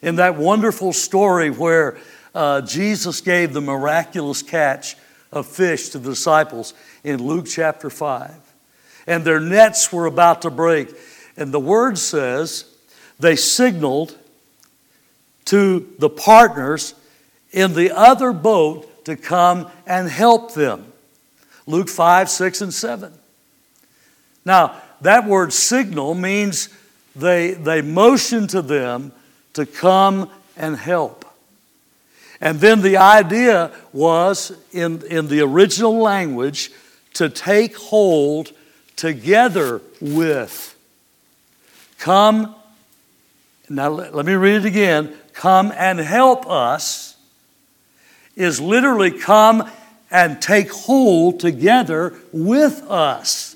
In 0.01 0.15
that 0.15 0.37
wonderful 0.37 0.93
story 0.93 1.49
where 1.49 1.97
uh, 2.33 2.61
Jesus 2.61 3.19
gave 3.19 3.51
the 3.51 3.61
miraculous 3.61 4.41
catch 4.41 4.95
of 5.31 5.45
fish 5.45 5.89
to 5.89 5.99
the 5.99 6.11
disciples 6.11 6.73
in 7.03 7.21
Luke 7.21 7.47
chapter 7.47 7.89
5 7.89 8.45
and 9.07 9.23
their 9.23 9.39
nets 9.39 9.91
were 9.91 10.05
about 10.05 10.41
to 10.43 10.49
break. 10.49 10.89
And 11.37 11.51
the 11.51 11.59
word 11.59 11.97
says 11.97 12.65
they 13.19 13.35
signaled 13.35 14.17
to 15.45 15.93
the 15.99 16.09
partners 16.09 16.95
in 17.51 17.73
the 17.73 17.95
other 17.95 18.33
boat 18.33 19.05
to 19.05 19.15
come 19.15 19.69
and 19.85 20.09
help 20.09 20.53
them. 20.53 20.91
Luke 21.67 21.89
5, 21.89 22.29
6, 22.29 22.61
and 22.61 22.73
7. 22.73 23.13
Now, 24.45 24.81
that 25.01 25.27
word 25.27 25.51
signal 25.51 26.13
means 26.13 26.69
they, 27.15 27.51
they 27.51 27.81
motion 27.81 28.47
to 28.47 28.61
them 28.61 29.11
to 29.53 29.65
come 29.65 30.29
and 30.55 30.77
help. 30.77 31.25
And 32.41 32.59
then 32.59 32.81
the 32.81 32.97
idea 32.97 33.71
was 33.93 34.51
in, 34.71 35.01
in 35.07 35.27
the 35.27 35.41
original 35.41 35.97
language 35.97 36.71
to 37.13 37.29
take 37.29 37.75
hold 37.77 38.51
together 38.95 39.81
with. 40.01 40.75
Come, 41.97 42.53
now 43.69 43.89
let 43.89 44.25
me 44.25 44.33
read 44.33 44.57
it 44.57 44.65
again. 44.65 45.15
Come 45.33 45.71
and 45.75 45.99
help 45.99 46.47
us 46.47 47.17
is 48.35 48.59
literally 48.59 49.11
come 49.11 49.69
and 50.11 50.41
take 50.41 50.71
hold 50.71 51.39
together 51.39 52.13
with 52.31 52.81
us 52.83 53.54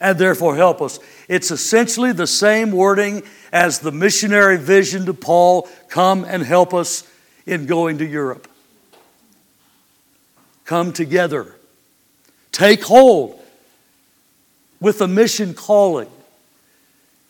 and 0.00 0.18
therefore 0.18 0.56
help 0.56 0.80
us. 0.80 0.98
It's 1.28 1.50
essentially 1.50 2.12
the 2.12 2.26
same 2.26 2.70
wording 2.72 3.22
as 3.52 3.80
the 3.80 3.92
missionary 3.92 4.58
vision 4.58 5.06
to 5.06 5.14
Paul 5.14 5.68
come 5.88 6.24
and 6.24 6.42
help 6.42 6.74
us 6.74 7.08
in 7.46 7.66
going 7.66 7.98
to 7.98 8.06
Europe. 8.06 8.48
Come 10.64 10.92
together, 10.92 11.54
take 12.52 12.84
hold 12.84 13.40
with 14.80 15.00
a 15.00 15.08
mission 15.08 15.54
calling. 15.54 16.10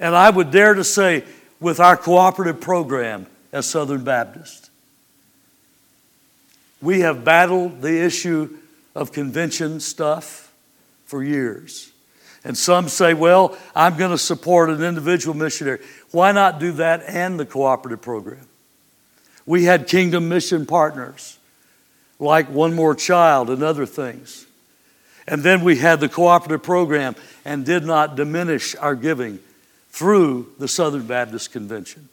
And 0.00 0.14
I 0.14 0.30
would 0.30 0.50
dare 0.50 0.74
to 0.74 0.84
say, 0.84 1.24
with 1.60 1.80
our 1.80 1.96
cooperative 1.96 2.60
program 2.60 3.26
as 3.52 3.66
Southern 3.66 4.04
Baptist. 4.04 4.70
We 6.80 7.00
have 7.00 7.24
battled 7.24 7.82
the 7.82 8.04
issue 8.04 8.56
of 8.94 9.12
convention 9.12 9.80
stuff 9.80 10.52
for 11.06 11.22
years. 11.22 11.87
And 12.48 12.56
some 12.56 12.88
say, 12.88 13.12
well, 13.12 13.58
I'm 13.76 13.98
going 13.98 14.10
to 14.10 14.16
support 14.16 14.70
an 14.70 14.82
individual 14.82 15.36
missionary. 15.36 15.80
Why 16.12 16.32
not 16.32 16.58
do 16.58 16.72
that 16.72 17.02
and 17.06 17.38
the 17.38 17.44
cooperative 17.44 18.00
program? 18.00 18.48
We 19.44 19.64
had 19.64 19.86
kingdom 19.86 20.30
mission 20.30 20.64
partners 20.64 21.38
like 22.18 22.48
One 22.48 22.72
More 22.72 22.94
Child 22.94 23.50
and 23.50 23.62
other 23.62 23.84
things. 23.84 24.46
And 25.26 25.42
then 25.42 25.62
we 25.62 25.76
had 25.76 26.00
the 26.00 26.08
cooperative 26.08 26.62
program 26.62 27.16
and 27.44 27.66
did 27.66 27.84
not 27.84 28.16
diminish 28.16 28.74
our 28.76 28.94
giving 28.94 29.40
through 29.90 30.50
the 30.58 30.68
Southern 30.68 31.06
Baptist 31.06 31.52
Convention. 31.52 32.08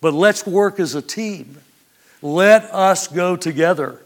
But 0.00 0.12
let's 0.12 0.44
work 0.44 0.80
as 0.80 0.96
a 0.96 1.02
team. 1.02 1.58
Let 2.20 2.64
us 2.74 3.06
go 3.06 3.36
together. 3.36 4.00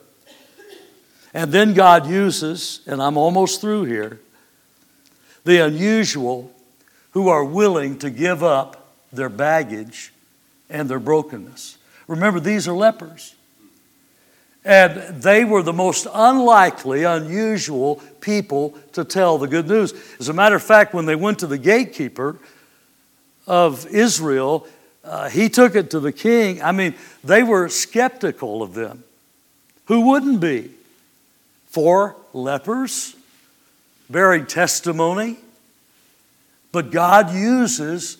And 1.33 1.51
then 1.51 1.73
God 1.73 2.07
uses, 2.07 2.83
and 2.87 3.01
I'm 3.01 3.17
almost 3.17 3.63
through 3.63 3.85
here, 3.85 4.21
the 5.45 5.65
unusual 5.65 6.53
who 7.13 7.29
are 7.29 7.45
willing 7.45 7.99
to 7.99 8.11
give 8.11 8.43
up 8.43 8.89
their 9.13 9.29
baggage 9.29 10.13
and 10.69 10.89
their 10.89 11.01
brokenness. 11.01 11.77
Remember, 12.07 12.41
these 12.41 12.69
are 12.69 12.75
lepers. 12.75 13.35
And 14.65 15.23
they 15.23 15.45
were 15.45 15.63
the 15.63 15.73
most 15.73 16.07
unlikely, 16.13 17.05
unusual 17.05 17.97
people 18.21 18.77
to 18.93 19.05
tell 19.05 19.39
the 19.39 19.49
good 19.49 19.67
news. 19.67 19.95
As 20.19 20.29
a 20.29 20.35
matter 20.35 20.57
of 20.57 20.63
fact, 20.63 20.93
when 20.93 21.07
they 21.07 21.17
went 21.17 21.39
to 21.39 21.47
the 21.47 21.59
gatekeeper 21.59 22.39
of 23.47 23.87
Israel, 23.87 24.67
uh, 25.03 25.31
he 25.31 25.49
took 25.49 25.75
it 25.75 25.91
to 25.91 26.01
the 26.01 26.13
king. 26.13 26.63
I 26.63 26.73
mean, 26.73 26.95
they 27.25 27.43
were 27.43 27.69
skeptical 27.69 28.63
of 28.63 28.75
them. 28.75 29.03
Who 29.87 30.03
wouldn't 30.03 30.41
be? 30.41 30.71
For 31.69 32.17
lepers, 32.33 33.17
bearing 34.11 34.47
testimony. 34.47 35.39
But 36.73 36.91
God 36.91 37.33
uses 37.33 38.19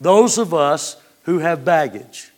those 0.00 0.38
of 0.38 0.52
us 0.52 0.96
who 1.24 1.38
have 1.38 1.64
baggage. 1.64 2.30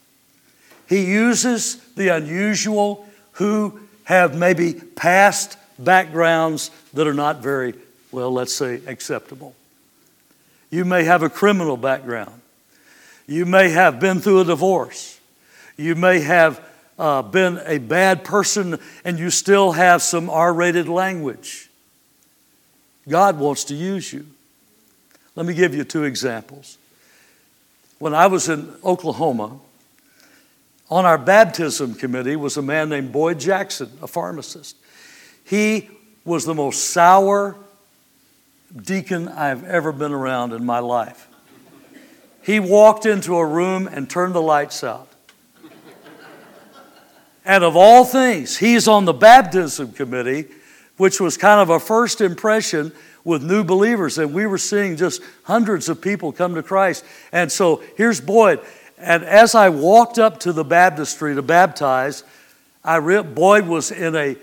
He 0.89 1.05
uses 1.05 1.77
the 1.97 2.09
unusual 2.09 3.07
who 3.33 3.81
have 4.05 4.37
maybe 4.37 4.75
past 4.75 5.57
backgrounds 5.79 6.71
that 6.93 7.07
are 7.07 7.15
not 7.15 7.43
very, 7.43 7.75
well, 8.13 8.31
let's 8.31 8.55
say, 8.55 8.81
acceptable. 8.87 9.55
You 10.71 10.85
may 10.85 11.05
have 11.05 11.23
a 11.23 11.31
criminal 11.31 11.77
background. 11.77 12.41
You 13.27 13.47
may 13.47 13.71
have 13.71 13.99
been 13.99 14.21
through 14.21 14.41
a 14.41 14.45
divorce. 14.45 15.19
You 15.77 15.95
may 15.95 16.21
have 16.21 16.61
uh, 16.99 17.23
been 17.23 17.61
a 17.65 17.79
bad 17.79 18.25
person 18.25 18.79
and 19.05 19.19
you 19.19 19.31
still 19.31 19.73
have 19.73 20.03
some 20.03 20.29
R 20.29 20.53
rated 20.53 20.89
language. 20.89 21.71
God 23.09 23.39
wants 23.39 23.65
to 23.65 23.75
use 23.75 24.13
you. 24.13 24.27
Let 25.37 25.47
me 25.47 25.55
give 25.55 25.75
you 25.75 25.85
two 25.85 26.05
examples. 26.05 26.79
When 27.99 28.15
I 28.15 28.27
was 28.27 28.49
in 28.49 28.73
Oklahoma, 28.85 29.59
on 30.91 31.05
our 31.07 31.19
baptism 31.19 31.95
committee 31.95 32.37
was 32.37 32.57
a 32.57 32.63
man 32.63 32.89
named 32.89 33.13
Boyd 33.13 33.41
Jackson, 33.41 33.91
a 34.03 34.07
pharmacist. 34.07 34.77
He 35.45 35.91
was 36.25 36.45
the 36.45 36.55
most 36.55 36.91
sour 36.91 37.57
deacon 38.75 39.29
I've 39.29 39.65
ever 39.65 39.93
been 39.93 40.13
around 40.13 40.53
in 40.53 40.65
my 40.65 40.79
life. 40.79 41.29
He 42.43 42.61
walked 42.61 43.07
into 43.07 43.37
a 43.37 43.47
room 43.47 43.87
and 43.87 44.09
turned 44.09 44.35
the 44.35 44.43
lights 44.43 44.85
out. 44.85 45.09
And 47.45 47.63
of 47.63 47.77
all 47.77 48.05
things, 48.05 48.57
he's 48.57 48.89
on 48.89 49.05
the 49.05 49.13
baptism 49.13 49.93
committee, 49.93 50.47
which 50.97 51.21
was 51.21 51.37
kind 51.37 51.61
of 51.61 51.71
a 51.71 51.81
first 51.81 52.21
impression 52.21 52.93
with 53.25 53.43
new 53.43 53.65
believers. 53.65 54.19
And 54.19 54.33
we 54.33 54.47
were 54.47 54.59
seeing 54.59 54.97
just 54.97 55.23
hundreds 55.45 55.89
of 55.89 56.01
people 56.01 56.33
come 56.33 56.55
to 56.55 56.63
Christ. 56.63 57.05
And 57.33 57.51
so 57.51 57.83
here's 57.97 58.21
Boyd. 58.21 58.61
And 58.99 59.25
as 59.25 59.55
I 59.55 59.71
walked 59.71 60.19
up 60.19 60.41
to 60.41 60.53
the 60.53 60.65
baptistry 60.65 61.35
to 61.35 61.43
baptize, 61.43 62.23
I 62.85 62.97
re- 62.97 63.23
Boyd 63.23 63.67
was 63.67 63.91
in 63.91 64.15
a 64.15 64.37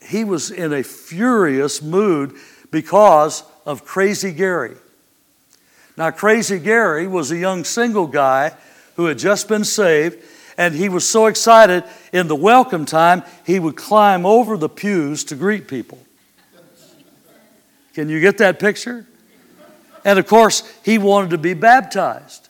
he 0.00 0.24
was 0.24 0.50
in 0.50 0.72
a 0.72 0.82
furious 0.82 1.82
mood 1.82 2.34
because 2.70 3.42
of 3.66 3.84
Crazy 3.84 4.32
Gary. 4.32 4.76
Now, 5.96 6.10
Crazy 6.10 6.58
Gary 6.58 7.06
was 7.06 7.30
a 7.30 7.36
young 7.36 7.64
single 7.64 8.06
guy 8.06 8.54
who 8.96 9.06
had 9.06 9.18
just 9.18 9.48
been 9.48 9.64
saved, 9.64 10.22
and 10.58 10.74
he 10.74 10.88
was 10.88 11.08
so 11.08 11.26
excited 11.26 11.84
in 12.12 12.26
the 12.26 12.34
welcome 12.34 12.84
time, 12.84 13.22
he 13.46 13.60
would 13.60 13.76
climb 13.76 14.26
over 14.26 14.56
the 14.56 14.68
pews 14.68 15.22
to 15.24 15.36
greet 15.36 15.68
people. 15.68 15.98
Can 17.94 18.08
you 18.08 18.20
get 18.20 18.38
that 18.38 18.58
picture? 18.58 19.06
And 20.04 20.18
of 20.18 20.26
course, 20.26 20.68
he 20.84 20.98
wanted 20.98 21.30
to 21.30 21.38
be 21.38 21.54
baptized. 21.54 22.48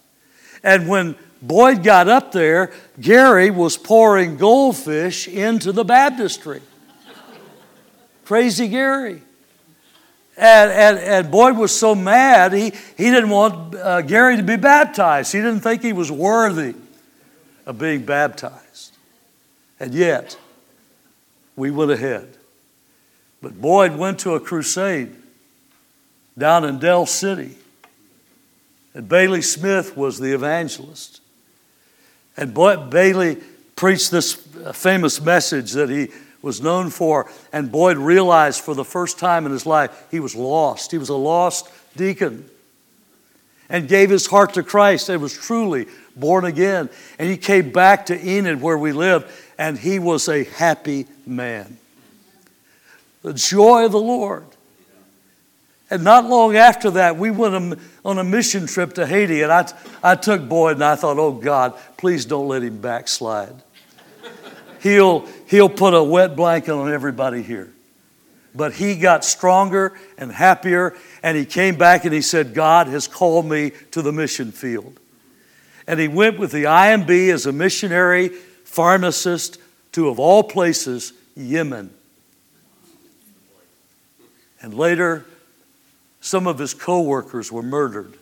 And 0.64 0.88
when 0.88 1.16
Boyd 1.42 1.82
got 1.82 2.08
up 2.08 2.32
there, 2.32 2.72
Gary 2.98 3.50
was 3.50 3.76
pouring 3.76 4.38
goldfish 4.38 5.28
into 5.28 5.70
the 5.70 5.84
baptistry. 5.84 6.62
Crazy 8.24 8.68
Gary. 8.68 9.22
And, 10.36 10.70
and, 10.70 10.98
and 10.98 11.30
Boyd 11.30 11.56
was 11.56 11.76
so 11.76 11.94
mad, 11.94 12.52
he, 12.52 12.72
he 12.96 13.10
didn't 13.10 13.30
want 13.30 13.74
uh, 13.74 14.02
Gary 14.02 14.36
to 14.36 14.42
be 14.42 14.56
baptized. 14.56 15.32
He 15.32 15.40
didn't 15.40 15.60
think 15.60 15.82
he 15.82 15.92
was 15.92 16.10
worthy 16.10 16.74
of 17.68 17.78
being 17.78 18.02
baptized. 18.02 18.96
And 19.78 19.94
yet, 19.94 20.38
we 21.54 21.70
went 21.70 21.90
ahead. 21.90 22.26
But 23.42 23.60
Boyd 23.60 23.94
went 23.96 24.18
to 24.20 24.34
a 24.34 24.40
crusade 24.40 25.14
down 26.36 26.64
in 26.64 26.78
Del 26.78 27.04
City. 27.04 27.56
And 28.94 29.06
Bailey 29.06 29.42
Smith 29.42 29.96
was 29.96 30.18
the 30.18 30.32
evangelist. 30.32 31.20
And 32.38 32.54
Bailey 32.54 33.36
preached 33.76 34.10
this 34.10 34.32
famous 34.72 35.20
message 35.20 35.72
that 35.72 35.90
he 35.90 36.08
was 36.40 36.62
known 36.62 36.88
for. 36.88 37.30
And 37.52 37.70
Boyd 37.70 37.98
realized 37.98 38.62
for 38.62 38.74
the 38.74 38.84
first 38.84 39.18
time 39.18 39.44
in 39.44 39.52
his 39.52 39.66
life 39.66 40.06
he 40.10 40.20
was 40.20 40.34
lost. 40.34 40.90
He 40.90 40.98
was 40.98 41.10
a 41.10 41.16
lost 41.16 41.68
deacon 41.96 42.48
and 43.68 43.88
gave 43.88 44.10
his 44.10 44.26
heart 44.26 44.54
to 44.54 44.62
Christ 44.62 45.08
and 45.08 45.20
was 45.20 45.34
truly 45.34 45.86
born 46.16 46.44
again. 46.44 46.88
And 47.18 47.28
he 47.28 47.36
came 47.36 47.70
back 47.70 48.06
to 48.06 48.28
Enid 48.28 48.60
where 48.60 48.78
we 48.78 48.92
lived, 48.92 49.26
and 49.58 49.78
he 49.78 49.98
was 49.98 50.28
a 50.28 50.44
happy 50.44 51.06
man. 51.26 51.78
The 53.22 53.34
joy 53.34 53.84
of 53.84 53.92
the 53.92 54.00
Lord. 54.00 54.46
And 55.90 56.04
not 56.04 56.26
long 56.26 56.56
after 56.56 56.90
that, 56.92 57.16
we 57.16 57.30
went 57.30 57.78
on 58.04 58.18
a 58.18 58.24
mission 58.24 58.66
trip 58.66 58.94
to 58.94 59.06
Haiti, 59.06 59.42
and 59.42 59.50
I, 59.50 59.70
I 60.02 60.14
took 60.16 60.46
Boyd 60.48 60.76
and 60.76 60.84
I 60.84 60.96
thought, 60.96 61.18
oh 61.18 61.32
God, 61.32 61.74
please 61.96 62.26
don't 62.26 62.46
let 62.46 62.62
him 62.62 62.78
backslide 62.80 63.54
he'll, 64.80 65.26
he'll 65.46 65.68
put 65.68 65.94
a 65.94 66.02
wet 66.02 66.36
blanket 66.36 66.72
on 66.72 66.92
everybody 66.92 67.42
here. 67.42 67.72
But 68.58 68.74
he 68.74 68.96
got 68.96 69.24
stronger 69.24 69.98
and 70.18 70.32
happier, 70.32 70.94
and 71.22 71.38
he 71.38 71.46
came 71.46 71.76
back 71.76 72.04
and 72.04 72.12
he 72.12 72.20
said, 72.20 72.52
God 72.52 72.88
has 72.88 73.06
called 73.06 73.46
me 73.46 73.70
to 73.92 74.02
the 74.02 74.12
mission 74.12 74.50
field. 74.50 74.98
And 75.86 75.98
he 75.98 76.08
went 76.08 76.38
with 76.38 76.52
the 76.52 76.64
IMB 76.64 77.32
as 77.32 77.46
a 77.46 77.52
missionary 77.52 78.28
pharmacist 78.64 79.58
to, 79.92 80.08
of 80.08 80.18
all 80.18 80.42
places, 80.42 81.12
Yemen. 81.36 81.94
And 84.60 84.74
later, 84.74 85.24
some 86.20 86.48
of 86.48 86.58
his 86.58 86.74
co 86.74 87.00
workers 87.00 87.52
were 87.52 87.62
murdered. 87.62 88.14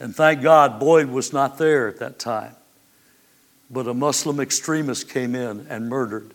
And 0.00 0.14
thank 0.14 0.42
God 0.42 0.80
Boyd 0.80 1.08
was 1.08 1.32
not 1.32 1.56
there 1.56 1.86
at 1.86 2.00
that 2.00 2.18
time 2.18 2.56
but 3.70 3.86
a 3.86 3.94
Muslim 3.94 4.40
extremist 4.40 5.08
came 5.08 5.34
in 5.34 5.66
and 5.70 5.88
murdered 5.88 6.32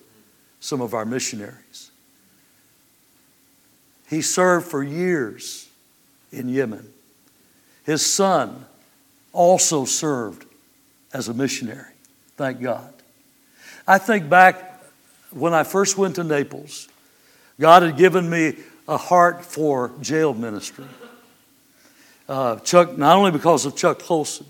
some 0.61 0.79
of 0.79 0.93
our 0.93 1.05
missionaries. 1.05 1.84
He 4.15 4.21
served 4.21 4.67
for 4.67 4.81
years 4.81 5.67
in 6.31 6.47
Yemen. 6.47 6.87
His 7.83 8.05
son 8.05 8.65
also 9.33 9.83
served 9.83 10.45
as 11.13 11.27
a 11.27 11.33
missionary. 11.33 11.91
Thank 12.37 12.61
God. 12.61 12.93
I 13.85 13.97
think 13.97 14.29
back 14.29 14.81
when 15.31 15.53
I 15.53 15.65
first 15.65 15.97
went 15.97 16.15
to 16.15 16.23
Naples, 16.23 16.87
God 17.59 17.83
had 17.83 17.97
given 17.97 18.29
me 18.29 18.55
a 18.87 18.95
heart 18.95 19.43
for 19.43 19.91
jail 19.99 20.33
ministry. 20.33 20.85
Uh, 22.29 22.55
Chuck, 22.59 22.97
not 22.97 23.17
only 23.17 23.31
because 23.31 23.65
of 23.65 23.75
Chuck 23.75 23.99
Colson, 23.99 24.45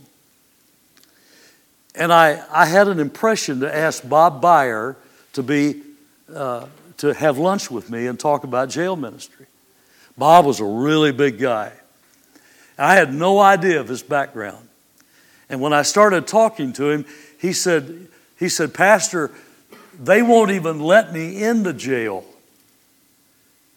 and 1.95 2.13
I, 2.13 2.39
I 2.51 2.67
had 2.67 2.87
an 2.87 2.99
impression 2.99 3.61
to 3.61 3.75
ask 3.75 4.07
Bob 4.07 4.43
Byer 4.43 4.95
to 5.33 5.41
be 5.41 5.81
uh, 6.31 6.67
to 6.97 7.15
have 7.15 7.39
lunch 7.39 7.71
with 7.71 7.89
me 7.89 8.05
and 8.05 8.19
talk 8.19 8.43
about 8.43 8.69
jail 8.69 8.95
ministry. 8.95 9.44
Bob 10.17 10.45
was 10.45 10.59
a 10.59 10.65
really 10.65 11.11
big 11.11 11.39
guy. 11.39 11.73
I 12.77 12.95
had 12.95 13.13
no 13.13 13.39
idea 13.39 13.79
of 13.79 13.87
his 13.87 14.03
background. 14.03 14.67
And 15.49 15.61
when 15.61 15.73
I 15.73 15.83
started 15.83 16.27
talking 16.27 16.73
to 16.73 16.89
him, 16.89 17.05
he 17.39 17.53
said, 17.53 18.07
he 18.37 18.49
said, 18.49 18.73
Pastor, 18.73 19.31
they 19.99 20.21
won't 20.21 20.51
even 20.51 20.79
let 20.79 21.13
me 21.13 21.43
in 21.43 21.63
the 21.63 21.73
jail. 21.73 22.25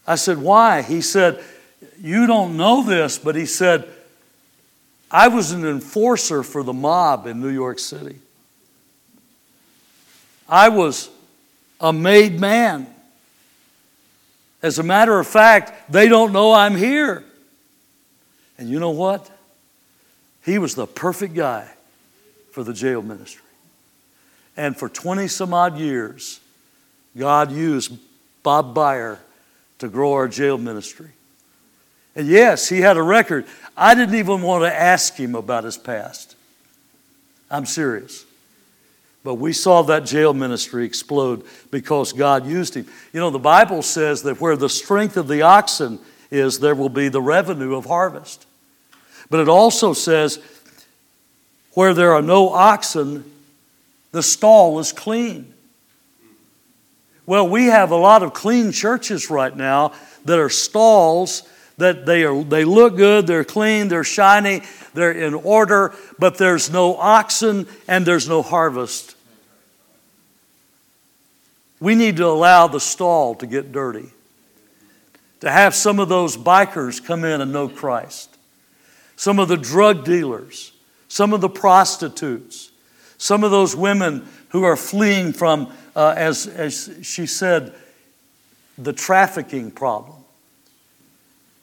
I 0.07 0.15
said, 0.15 0.39
Why? 0.39 0.81
He 0.81 1.01
said, 1.01 1.41
You 1.99 2.27
don't 2.27 2.57
know 2.57 2.83
this, 2.83 3.17
but 3.19 3.35
he 3.35 3.45
said, 3.45 3.87
I 5.11 5.27
was 5.27 5.51
an 5.51 5.65
enforcer 5.65 6.43
for 6.43 6.63
the 6.63 6.73
mob 6.73 7.25
in 7.25 7.39
New 7.39 7.49
York 7.49 7.79
City. 7.79 8.17
I 10.47 10.69
was 10.69 11.09
a 11.79 11.93
made 11.93 12.39
man. 12.39 12.87
As 14.61 14.79
a 14.79 14.83
matter 14.83 15.19
of 15.19 15.27
fact, 15.27 15.91
they 15.91 16.07
don't 16.07 16.33
know 16.33 16.51
I'm 16.51 16.75
here. 16.75 17.23
And 18.57 18.69
you 18.69 18.79
know 18.79 18.89
what? 18.89 19.29
He 20.45 20.57
was 20.57 20.75
the 20.75 20.87
perfect 20.87 21.33
guy 21.33 21.69
for 22.51 22.63
the 22.63 22.73
jail 22.73 23.01
ministry. 23.01 23.43
And 24.57 24.75
for 24.75 24.89
20 24.89 25.27
some 25.27 25.53
odd 25.53 25.77
years, 25.77 26.41
God 27.17 27.51
used 27.51 27.97
Bob 28.43 28.75
Byer 28.75 29.19
to 29.79 29.87
grow 29.87 30.13
our 30.13 30.27
jail 30.27 30.57
ministry. 30.57 31.09
And 32.15 32.27
yes, 32.27 32.67
he 32.67 32.81
had 32.81 32.97
a 32.97 33.01
record. 33.01 33.45
I 33.77 33.95
didn't 33.95 34.15
even 34.15 34.41
want 34.41 34.63
to 34.63 34.73
ask 34.73 35.15
him 35.15 35.35
about 35.35 35.63
his 35.63 35.77
past. 35.77 36.35
I'm 37.49 37.65
serious. 37.65 38.25
But 39.23 39.35
we 39.35 39.51
saw 39.51 39.81
that 39.83 40.05
jail 40.05 40.33
ministry 40.33 40.85
explode 40.85 41.43
because 41.71 42.13
God 42.13 42.47
used 42.47 42.75
him. 42.75 42.87
You 43.11 43.19
know, 43.19 43.29
the 43.29 43.39
Bible 43.39 43.81
says 43.81 44.23
that 44.23 44.39
where 44.39 44.55
the 44.55 44.69
strength 44.69 45.17
of 45.17 45.27
the 45.27 45.41
oxen 45.41 45.99
is, 46.31 46.59
there 46.59 46.75
will 46.75 46.89
be 46.89 47.09
the 47.09 47.21
revenue 47.21 47.75
of 47.75 47.85
harvest. 47.85 48.45
But 49.29 49.41
it 49.41 49.49
also 49.49 49.93
says, 49.93 50.39
where 51.73 51.93
there 51.93 52.13
are 52.13 52.21
no 52.21 52.49
oxen, 52.49 53.29
the 54.11 54.23
stall 54.23 54.79
is 54.79 54.91
clean. 54.91 55.53
Well, 57.25 57.47
we 57.47 57.65
have 57.65 57.91
a 57.91 57.95
lot 57.95 58.23
of 58.23 58.33
clean 58.33 58.71
churches 58.71 59.29
right 59.29 59.55
now 59.55 59.93
that 60.25 60.39
are 60.39 60.49
stalls 60.49 61.43
that 61.79 62.05
they, 62.05 62.23
are, 62.23 62.43
they 62.43 62.63
look 62.63 62.95
good, 62.95 63.27
they're 63.27 63.43
clean, 63.43 63.87
they're 63.87 64.03
shiny, 64.03 64.61
they're 64.93 65.11
in 65.11 65.33
order, 65.33 65.93
but 66.17 66.37
there's 66.37 66.69
no 66.69 66.95
oxen 66.95 67.67
and 67.87 68.05
there's 68.05 68.29
no 68.29 68.41
harvest. 68.41 69.15
We 71.79 71.95
need 71.95 72.17
to 72.17 72.25
allow 72.25 72.67
the 72.67 72.79
stall 72.79 73.35
to 73.35 73.47
get 73.47 73.71
dirty, 73.71 74.09
to 75.39 75.49
have 75.49 75.73
some 75.73 75.99
of 75.99 76.09
those 76.09 76.37
bikers 76.37 77.03
come 77.03 77.23
in 77.23 77.41
and 77.41 77.51
know 77.51 77.69
Christ. 77.69 78.37
some 79.19 79.37
of 79.37 79.49
the 79.49 79.57
drug 79.57 80.05
dealers, 80.05 80.71
some 81.09 81.33
of 81.33 81.41
the 81.41 81.49
prostitutes, 81.49 82.71
some 83.17 83.43
of 83.43 83.51
those 83.51 83.75
women 83.75 84.25
who 84.51 84.63
are 84.63 84.77
fleeing 84.77 85.33
from, 85.33 85.69
uh, 85.93 86.13
as, 86.15 86.47
as 86.47 86.89
she 87.01 87.25
said, 87.25 87.73
the 88.77 88.93
trafficking 88.93 89.71
problem. 89.71 90.18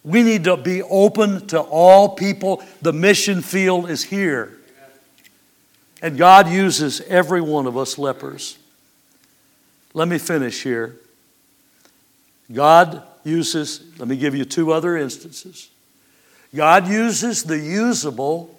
We 0.07 0.23
need 0.23 0.45
to 0.45 0.57
be 0.57 0.83
open 0.85 1.49
to 1.49 1.61
all 1.61 2.11
people. 2.11 2.63
The 2.81 2.93
mission 2.93 3.43
field 3.43 3.91
is 3.91 4.05
here. 4.05 4.57
And 6.01 6.17
God 6.17 6.49
uses 6.49 7.01
every 7.03 7.41
one 7.41 7.67
of 7.67 7.77
us 7.77 7.99
lepers. 7.99 8.57
Let 9.95 10.07
me 10.07 10.19
finish 10.19 10.63
here. 10.63 10.95
God 12.53 13.03
uses, 13.25 13.83
let 13.99 14.07
me 14.07 14.17
give 14.17 14.37
you 14.37 14.45
two 14.45 14.73
other 14.73 14.97
instances. 14.97 15.71
God 16.55 16.87
uses 16.87 17.43
the 17.43 17.59
usable 17.59 18.57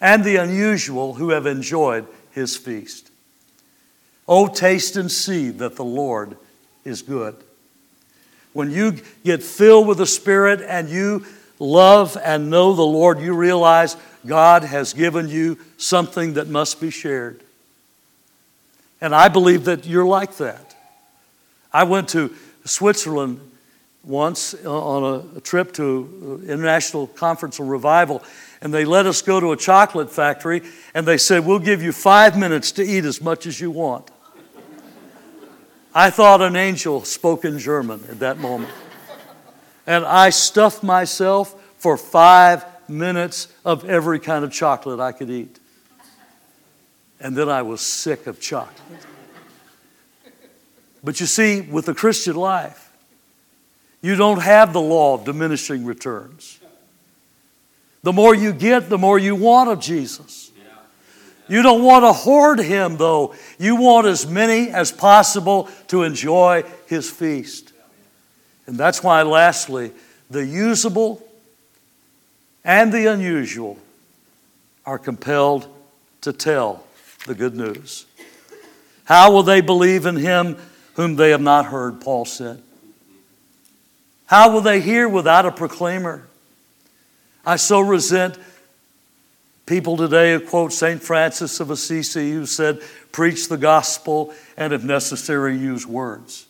and 0.00 0.24
the 0.24 0.36
unusual 0.36 1.14
who 1.14 1.30
have 1.30 1.46
enjoyed 1.46 2.08
his 2.32 2.56
feast. 2.56 3.08
Oh, 4.26 4.48
taste 4.48 4.96
and 4.96 5.12
see 5.12 5.50
that 5.50 5.76
the 5.76 5.84
Lord 5.84 6.36
is 6.84 7.02
good. 7.02 7.36
When 8.52 8.70
you 8.70 8.96
get 9.24 9.42
filled 9.42 9.86
with 9.86 9.98
the 9.98 10.06
Spirit 10.06 10.60
and 10.60 10.88
you 10.88 11.24
love 11.58 12.16
and 12.22 12.50
know 12.50 12.72
the 12.72 12.82
Lord, 12.82 13.20
you 13.20 13.34
realize 13.34 13.96
God 14.26 14.64
has 14.64 14.92
given 14.92 15.28
you 15.28 15.58
something 15.76 16.34
that 16.34 16.48
must 16.48 16.80
be 16.80 16.90
shared. 16.90 17.40
And 19.00 19.14
I 19.14 19.28
believe 19.28 19.64
that 19.64 19.86
you're 19.86 20.06
like 20.06 20.36
that. 20.38 20.76
I 21.72 21.84
went 21.84 22.08
to 22.10 22.34
Switzerland 22.64 23.40
once 24.04 24.54
on 24.64 25.26
a 25.36 25.40
trip 25.40 25.72
to 25.74 26.42
International 26.48 27.06
Conference 27.06 27.60
on 27.60 27.68
Revival, 27.68 28.22
and 28.60 28.72
they 28.72 28.84
let 28.84 29.06
us 29.06 29.22
go 29.22 29.38
to 29.38 29.52
a 29.52 29.56
chocolate 29.56 30.10
factory, 30.10 30.62
and 30.94 31.06
they 31.06 31.18
said, 31.18 31.44
We'll 31.44 31.58
give 31.58 31.82
you 31.82 31.92
five 31.92 32.36
minutes 32.36 32.72
to 32.72 32.82
eat 32.82 33.04
as 33.04 33.20
much 33.20 33.46
as 33.46 33.60
you 33.60 33.70
want. 33.70 34.10
I 35.98 36.10
thought 36.10 36.40
an 36.42 36.54
angel 36.54 37.02
spoke 37.02 37.44
in 37.44 37.58
German 37.58 38.04
at 38.08 38.20
that 38.20 38.38
moment. 38.38 38.70
And 39.84 40.04
I 40.04 40.30
stuffed 40.30 40.84
myself 40.84 41.60
for 41.78 41.96
five 41.96 42.64
minutes 42.88 43.48
of 43.64 43.84
every 43.84 44.20
kind 44.20 44.44
of 44.44 44.52
chocolate 44.52 45.00
I 45.00 45.10
could 45.10 45.28
eat. 45.28 45.58
And 47.18 47.34
then 47.34 47.48
I 47.48 47.62
was 47.62 47.80
sick 47.80 48.28
of 48.28 48.40
chocolate. 48.40 48.78
But 51.02 51.18
you 51.18 51.26
see, 51.26 51.62
with 51.62 51.86
the 51.86 51.94
Christian 51.94 52.36
life, 52.36 52.92
you 54.00 54.14
don't 54.14 54.40
have 54.40 54.72
the 54.72 54.80
law 54.80 55.14
of 55.14 55.24
diminishing 55.24 55.84
returns. 55.84 56.60
The 58.04 58.12
more 58.12 58.36
you 58.36 58.52
get, 58.52 58.88
the 58.88 58.98
more 58.98 59.18
you 59.18 59.34
want 59.34 59.68
of 59.68 59.80
Jesus. 59.80 60.47
You 61.48 61.62
don't 61.62 61.82
want 61.82 62.04
to 62.04 62.12
hoard 62.12 62.60
him, 62.60 62.96
though. 62.96 63.34
You 63.58 63.76
want 63.76 64.06
as 64.06 64.26
many 64.26 64.68
as 64.68 64.92
possible 64.92 65.68
to 65.88 66.02
enjoy 66.02 66.64
his 66.86 67.10
feast. 67.10 67.72
And 68.66 68.76
that's 68.76 69.02
why, 69.02 69.22
lastly, 69.22 69.92
the 70.30 70.44
usable 70.44 71.26
and 72.64 72.92
the 72.92 73.06
unusual 73.06 73.78
are 74.84 74.98
compelled 74.98 75.66
to 76.20 76.32
tell 76.32 76.84
the 77.26 77.34
good 77.34 77.56
news. 77.56 78.04
How 79.04 79.32
will 79.32 79.42
they 79.42 79.62
believe 79.62 80.04
in 80.04 80.16
him 80.16 80.58
whom 80.94 81.16
they 81.16 81.30
have 81.30 81.40
not 81.40 81.66
heard? 81.66 82.00
Paul 82.02 82.26
said. 82.26 82.62
How 84.26 84.52
will 84.52 84.60
they 84.60 84.82
hear 84.82 85.08
without 85.08 85.46
a 85.46 85.50
proclaimer? 85.50 86.26
I 87.46 87.56
so 87.56 87.80
resent 87.80 88.36
people 89.68 89.98
today 89.98 90.38
quote 90.40 90.72
St. 90.72 91.00
Francis 91.00 91.60
of 91.60 91.70
Assisi, 91.70 92.32
who 92.32 92.46
said, 92.46 92.80
Preach 93.12 93.48
the 93.48 93.58
gospel 93.58 94.32
and, 94.56 94.72
if 94.72 94.82
necessary, 94.82 95.56
use 95.56 95.86
words. 95.86 96.46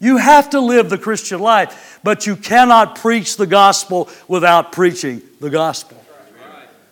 You 0.00 0.16
have 0.16 0.50
to 0.50 0.60
live 0.60 0.90
the 0.90 0.98
Christian 0.98 1.40
life, 1.40 2.00
but 2.02 2.26
you 2.26 2.36
cannot 2.36 2.96
preach 2.96 3.36
the 3.36 3.46
gospel 3.46 4.08
without 4.26 4.72
preaching 4.72 5.22
the 5.40 5.50
gospel, 5.50 5.96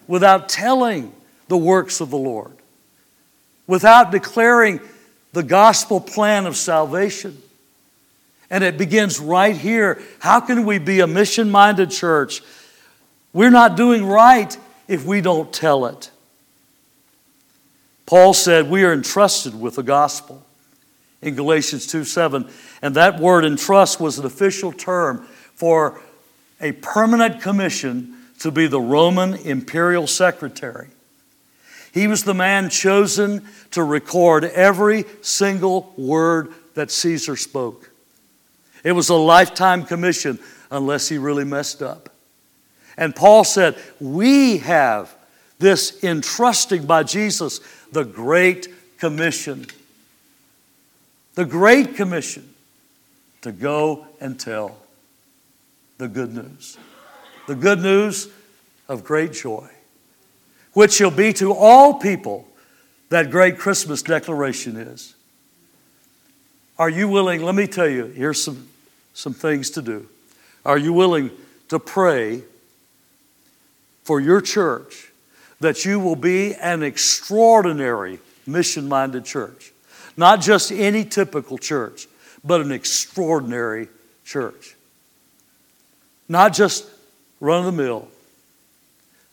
without 0.07 0.49
telling 0.49 1.13
the 1.49 1.57
works 1.57 2.01
of 2.01 2.11
the 2.11 2.19
Lord, 2.19 2.57
without 3.67 4.11
declaring 4.11 4.81
the 5.33 5.43
gospel 5.43 6.01
plan 6.01 6.47
of 6.47 6.57
salvation. 6.57 7.43
And 8.49 8.63
it 8.63 8.79
begins 8.79 9.19
right 9.19 9.57
here. 9.57 10.01
How 10.21 10.39
can 10.39 10.65
we 10.65 10.79
be 10.79 11.01
a 11.01 11.07
mission 11.07 11.51
minded 11.51 11.91
church? 11.91 12.43
We're 13.33 13.51
not 13.51 13.77
doing 13.77 14.05
right 14.05 14.57
if 14.89 15.05
we 15.05 15.21
don't 15.21 15.53
tell 15.53 15.87
it. 15.87 16.11
Paul 18.07 18.35
said 18.35 18.71
we 18.71 18.85
are 18.85 18.93
entrusted 18.93 19.61
with 19.61 19.77
the 19.77 19.83
gospel 19.83 20.45
in 21.21 21.35
Galatians 21.35 21.87
2 21.87 22.05
7. 22.05 22.49
And 22.83 22.95
that 22.95 23.19
word 23.19 23.45
entrust 23.45 24.01
was 24.01 24.19
an 24.19 24.27
official 24.27 24.73
term 24.73 25.27
for 25.55 26.01
a 26.61 26.73
permanent 26.73 27.41
commission 27.41 28.15
to 28.39 28.51
be 28.51 28.67
the 28.67 28.81
Roman 28.81 29.35
imperial 29.35 30.07
secretary. 30.07 30.89
He 31.93 32.07
was 32.07 32.25
the 32.25 32.35
man 32.35 32.69
chosen 32.69 33.47
to 33.71 33.83
record 33.83 34.45
every 34.45 35.05
single 35.23 35.95
word 35.97 36.53
that 36.75 36.91
Caesar 36.91 37.37
spoke. 37.37 37.91
It 38.85 38.93
was 38.93 39.09
a 39.09 39.15
lifetime 39.15 39.85
commission 39.85 40.39
unless 40.71 41.09
he 41.09 41.19
really 41.19 41.45
messed 41.45 41.83
up. 41.83 42.11
And 42.97 43.15
Paul 43.15 43.45
said, 43.45 43.77
We 44.01 44.59
have 44.59 45.15
this 45.59 46.03
entrusting 46.03 46.87
by 46.87 47.03
Jesus 47.03 47.61
the 47.93 48.05
Great 48.05 48.69
Commission. 48.99 49.67
The 51.35 51.45
Great 51.45 51.97
Commission 51.97 52.55
to 53.43 53.53
go 53.53 54.07
and 54.21 54.39
tell 54.39 54.77
the 55.99 56.09
good 56.09 56.35
news. 56.35 56.79
The 57.47 57.55
good 57.55 57.81
news 57.81 58.29
of 58.89 59.05
great 59.05 59.33
joy, 59.33 59.69
which 60.73 60.95
shall 60.95 61.11
be 61.11 61.33
to 61.35 61.53
all 61.53 61.95
people 61.95 62.47
that 63.09 63.31
great 63.31 63.59
Christmas 63.59 64.03
declaration 64.03 64.77
is. 64.77 65.15
Are 66.79 66.91
you 66.91 67.09
willing? 67.09 67.43
Let 67.43 67.55
me 67.55 67.67
tell 67.67 67.89
you, 67.89 68.07
here's 68.07 68.43
some, 68.43 68.69
some 69.15 69.33
things 69.33 69.71
to 69.71 69.83
do. 69.83 70.09
Are 70.65 70.77
you 70.77 70.93
willing 70.93 71.31
to 71.69 71.79
pray 71.79 72.43
for 74.07 74.21
your 74.21 74.41
church 74.41 75.11
that 75.59 75.85
you 75.85 75.99
will 75.99 76.15
be 76.15 76.55
an 76.55 76.85
extraordinary 76.85 78.21
mission 78.47 78.89
minded 78.89 79.25
church? 79.25 79.73
Not 80.17 80.41
just 80.41 80.71
any 80.71 81.05
typical 81.05 81.59
church, 81.59 82.07
but 82.45 82.61
an 82.61 82.71
extraordinary 82.71 83.89
church. 84.25 84.77
Not 86.29 86.53
just 86.55 86.89
run 87.41 87.59
of 87.59 87.65
the 87.67 87.83
mill, 87.83 88.07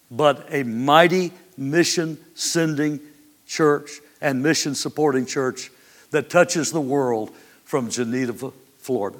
but 0.09 0.47
a 0.49 0.63
mighty 0.63 1.31
mission 1.55 2.17
sending 2.33 2.99
church 3.45 3.99
and 4.21 4.41
mission 4.41 4.73
supporting 4.73 5.27
church 5.27 5.69
that 6.09 6.31
touches 6.31 6.71
the 6.71 6.81
world 6.81 7.31
from 7.63 7.91
Geneva, 7.91 8.51
Florida. 8.79 9.19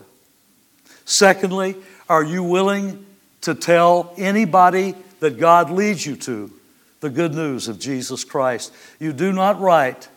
Secondly, 1.06 1.76
are 2.10 2.24
you 2.24 2.44
willing 2.44 3.06
to 3.42 3.54
tell 3.54 4.16
anybody 4.18 4.96
that 5.24 5.40
God 5.40 5.72
leads 5.72 6.06
you 6.06 6.18
to 6.18 6.52
the 7.00 7.10
good 7.10 7.34
news 7.34 7.70
of 7.70 7.80
Jesus 7.80 8.26
Christ? 8.26 8.74
You 9.00 9.14
do 9.14 9.32
not 9.32 9.62
write 9.62 10.10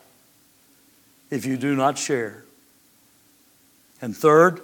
if 1.31 1.47
you 1.47 1.57
do 1.57 1.77
not 1.77 1.97
share. 1.97 2.43
And 4.03 4.17
third, 4.17 4.61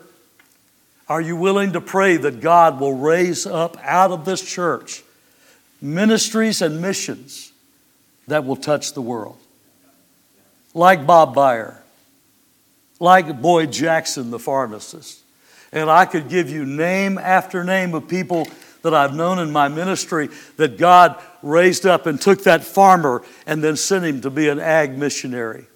are 1.09 1.20
you 1.20 1.36
willing 1.36 1.74
to 1.74 1.80
pray 1.80 2.16
that 2.16 2.40
God 2.40 2.80
will 2.80 2.95
raise 2.95 3.47
up 3.47 3.76
out 3.84 4.11
of 4.11 4.24
this 4.24 4.43
church 4.43 5.05
ministries 5.80 6.61
and 6.61 6.82
missions 6.82 7.53
that 8.26 8.45
will 8.45 8.57
touch 8.57 8.95
the 8.95 9.03
world? 9.03 9.38
Like 10.74 11.07
Bob 11.07 11.36
Byer, 11.36 11.76
like 12.99 13.40
Boyd 13.40 13.70
Jackson, 13.70 14.32
the 14.32 14.40
pharmacist. 14.40 15.20
And 15.70 15.88
I 15.88 16.05
could 16.05 16.28
give 16.28 16.51
you 16.51 16.66
name 16.66 17.16
after 17.16 17.62
name 17.62 17.95
of 17.95 18.09
people 18.09 18.49
that 18.83 18.95
I've 18.95 19.14
known 19.14 19.39
in 19.39 19.51
my 19.51 19.68
ministry 19.68 20.28
that 20.57 20.78
God 20.78 21.20
raised 21.43 21.87
up 21.87 22.07
and 22.07 22.20
took 22.20 22.45
that 22.45 22.64
farmer 22.64 23.22
and 23.47 23.62
then 23.62 23.76
sent 23.76 24.05
him 24.05 24.20
to 24.22 24.30
be 24.30 24.49
an 24.49 24.61
ag 24.61 24.97
missionary 24.97 25.66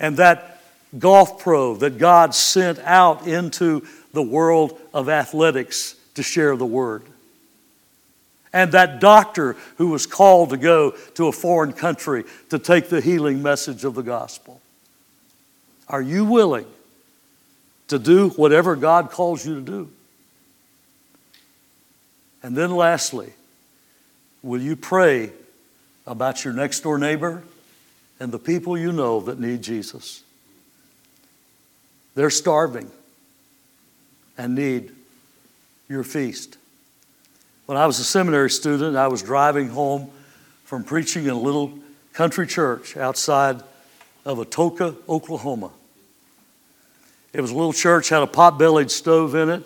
and 0.00 0.16
that 0.16 0.62
golf 0.98 1.38
pro 1.38 1.76
that 1.76 1.98
God 1.98 2.34
sent 2.34 2.80
out 2.80 3.26
into 3.26 3.86
the 4.12 4.22
world 4.22 4.80
of 4.92 5.08
athletics 5.08 5.94
to 6.14 6.22
share 6.22 6.56
the 6.56 6.66
word. 6.66 7.04
And 8.52 8.72
that 8.72 8.98
doctor 8.98 9.54
who 9.76 9.88
was 9.88 10.06
called 10.06 10.50
to 10.50 10.56
go 10.56 10.90
to 11.14 11.28
a 11.28 11.32
foreign 11.32 11.72
country 11.72 12.24
to 12.48 12.58
take 12.58 12.88
the 12.88 13.00
healing 13.00 13.42
message 13.42 13.84
of 13.84 13.94
the 13.94 14.02
gospel. 14.02 14.60
Are 15.86 16.02
you 16.02 16.24
willing 16.24 16.66
to 17.88 17.98
do 17.98 18.30
whatever 18.30 18.74
God 18.74 19.10
calls 19.10 19.46
you 19.46 19.56
to 19.56 19.60
do? 19.60 19.90
And 22.42 22.56
then, 22.56 22.70
lastly, 22.70 23.32
will 24.42 24.60
you 24.60 24.76
pray 24.76 25.32
about 26.06 26.44
your 26.44 26.54
next 26.54 26.80
door 26.80 26.98
neighbor 26.98 27.42
and 28.18 28.32
the 28.32 28.38
people 28.38 28.78
you 28.78 28.92
know 28.92 29.20
that 29.20 29.38
need 29.38 29.62
Jesus? 29.62 30.22
They're 32.14 32.30
starving 32.30 32.90
and 34.36 34.54
need 34.54 34.90
your 35.88 36.02
feast. 36.02 36.56
When 37.66 37.76
I 37.76 37.86
was 37.86 37.98
a 37.98 38.04
seminary 38.04 38.50
student, 38.50 38.96
I 38.96 39.08
was 39.08 39.22
driving 39.22 39.68
home 39.68 40.10
from 40.64 40.82
preaching 40.82 41.24
in 41.24 41.30
a 41.30 41.38
little 41.38 41.78
country 42.12 42.46
church 42.46 42.96
outside 42.96 43.62
of 44.24 44.38
Atoka, 44.38 44.96
Oklahoma. 45.08 45.70
It 47.32 47.40
was 47.40 47.50
a 47.50 47.54
little 47.54 47.72
church, 47.72 48.08
had 48.08 48.22
a 48.22 48.26
pot 48.26 48.58
bellied 48.58 48.90
stove 48.90 49.34
in 49.34 49.48
it, 49.48 49.62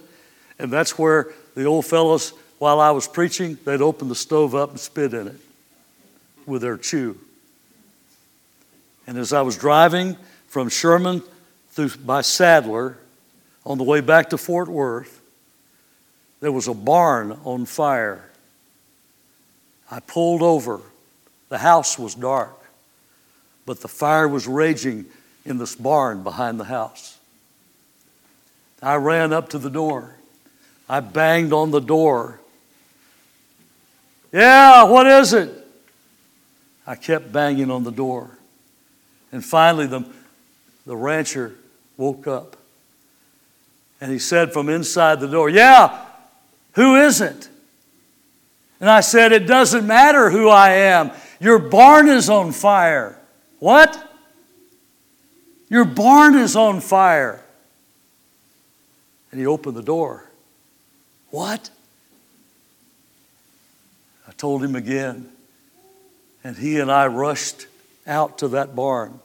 and 0.58 0.70
that's 0.70 0.98
where 0.98 1.32
the 1.54 1.64
old 1.64 1.86
fellows, 1.86 2.34
while 2.64 2.80
I 2.80 2.92
was 2.92 3.06
preaching, 3.06 3.58
they'd 3.66 3.82
open 3.82 4.08
the 4.08 4.14
stove 4.14 4.54
up 4.54 4.70
and 4.70 4.80
spit 4.80 5.12
in 5.12 5.28
it 5.28 5.36
with 6.46 6.62
their 6.62 6.78
chew. 6.78 7.18
And 9.06 9.18
as 9.18 9.34
I 9.34 9.42
was 9.42 9.58
driving 9.58 10.16
from 10.48 10.70
Sherman 10.70 11.22
through 11.72 11.90
by 12.06 12.22
Sadler 12.22 12.96
on 13.66 13.76
the 13.76 13.84
way 13.84 14.00
back 14.00 14.30
to 14.30 14.38
Fort 14.38 14.70
Worth, 14.70 15.20
there 16.40 16.52
was 16.52 16.66
a 16.66 16.72
barn 16.72 17.38
on 17.44 17.66
fire. 17.66 18.30
I 19.90 20.00
pulled 20.00 20.40
over. 20.40 20.80
The 21.50 21.58
house 21.58 21.98
was 21.98 22.14
dark, 22.14 22.58
but 23.66 23.82
the 23.82 23.88
fire 23.88 24.26
was 24.26 24.46
raging 24.46 25.04
in 25.44 25.58
this 25.58 25.74
barn 25.74 26.22
behind 26.22 26.58
the 26.58 26.64
house. 26.64 27.18
I 28.80 28.94
ran 28.94 29.34
up 29.34 29.50
to 29.50 29.58
the 29.58 29.68
door. 29.68 30.14
I 30.88 31.00
banged 31.00 31.52
on 31.52 31.70
the 31.70 31.80
door. 31.80 32.40
Yeah, 34.34 34.82
what 34.82 35.06
is 35.06 35.32
it? 35.32 35.48
I 36.84 36.96
kept 36.96 37.30
banging 37.30 37.70
on 37.70 37.84
the 37.84 37.92
door. 37.92 38.36
And 39.30 39.44
finally, 39.44 39.86
the, 39.86 40.04
the 40.84 40.96
rancher 40.96 41.54
woke 41.96 42.26
up. 42.26 42.56
And 44.00 44.10
he 44.10 44.18
said 44.18 44.52
from 44.52 44.68
inside 44.68 45.20
the 45.20 45.28
door, 45.28 45.48
Yeah, 45.48 46.04
who 46.72 46.96
is 46.96 47.20
it? 47.20 47.48
And 48.80 48.90
I 48.90 49.02
said, 49.02 49.30
It 49.30 49.46
doesn't 49.46 49.86
matter 49.86 50.30
who 50.30 50.48
I 50.48 50.70
am. 50.70 51.12
Your 51.38 51.60
barn 51.60 52.08
is 52.08 52.28
on 52.28 52.50
fire. 52.50 53.16
What? 53.60 53.96
Your 55.68 55.84
barn 55.84 56.34
is 56.34 56.56
on 56.56 56.80
fire. 56.80 57.40
And 59.30 59.40
he 59.40 59.46
opened 59.46 59.76
the 59.76 59.82
door. 59.82 60.28
What? 61.30 61.70
Told 64.38 64.62
him 64.62 64.74
again. 64.76 65.28
And 66.42 66.56
he 66.56 66.78
and 66.78 66.90
I 66.90 67.06
rushed 67.06 67.66
out 68.06 68.38
to 68.38 68.48
that 68.48 68.76
barn. 68.76 69.20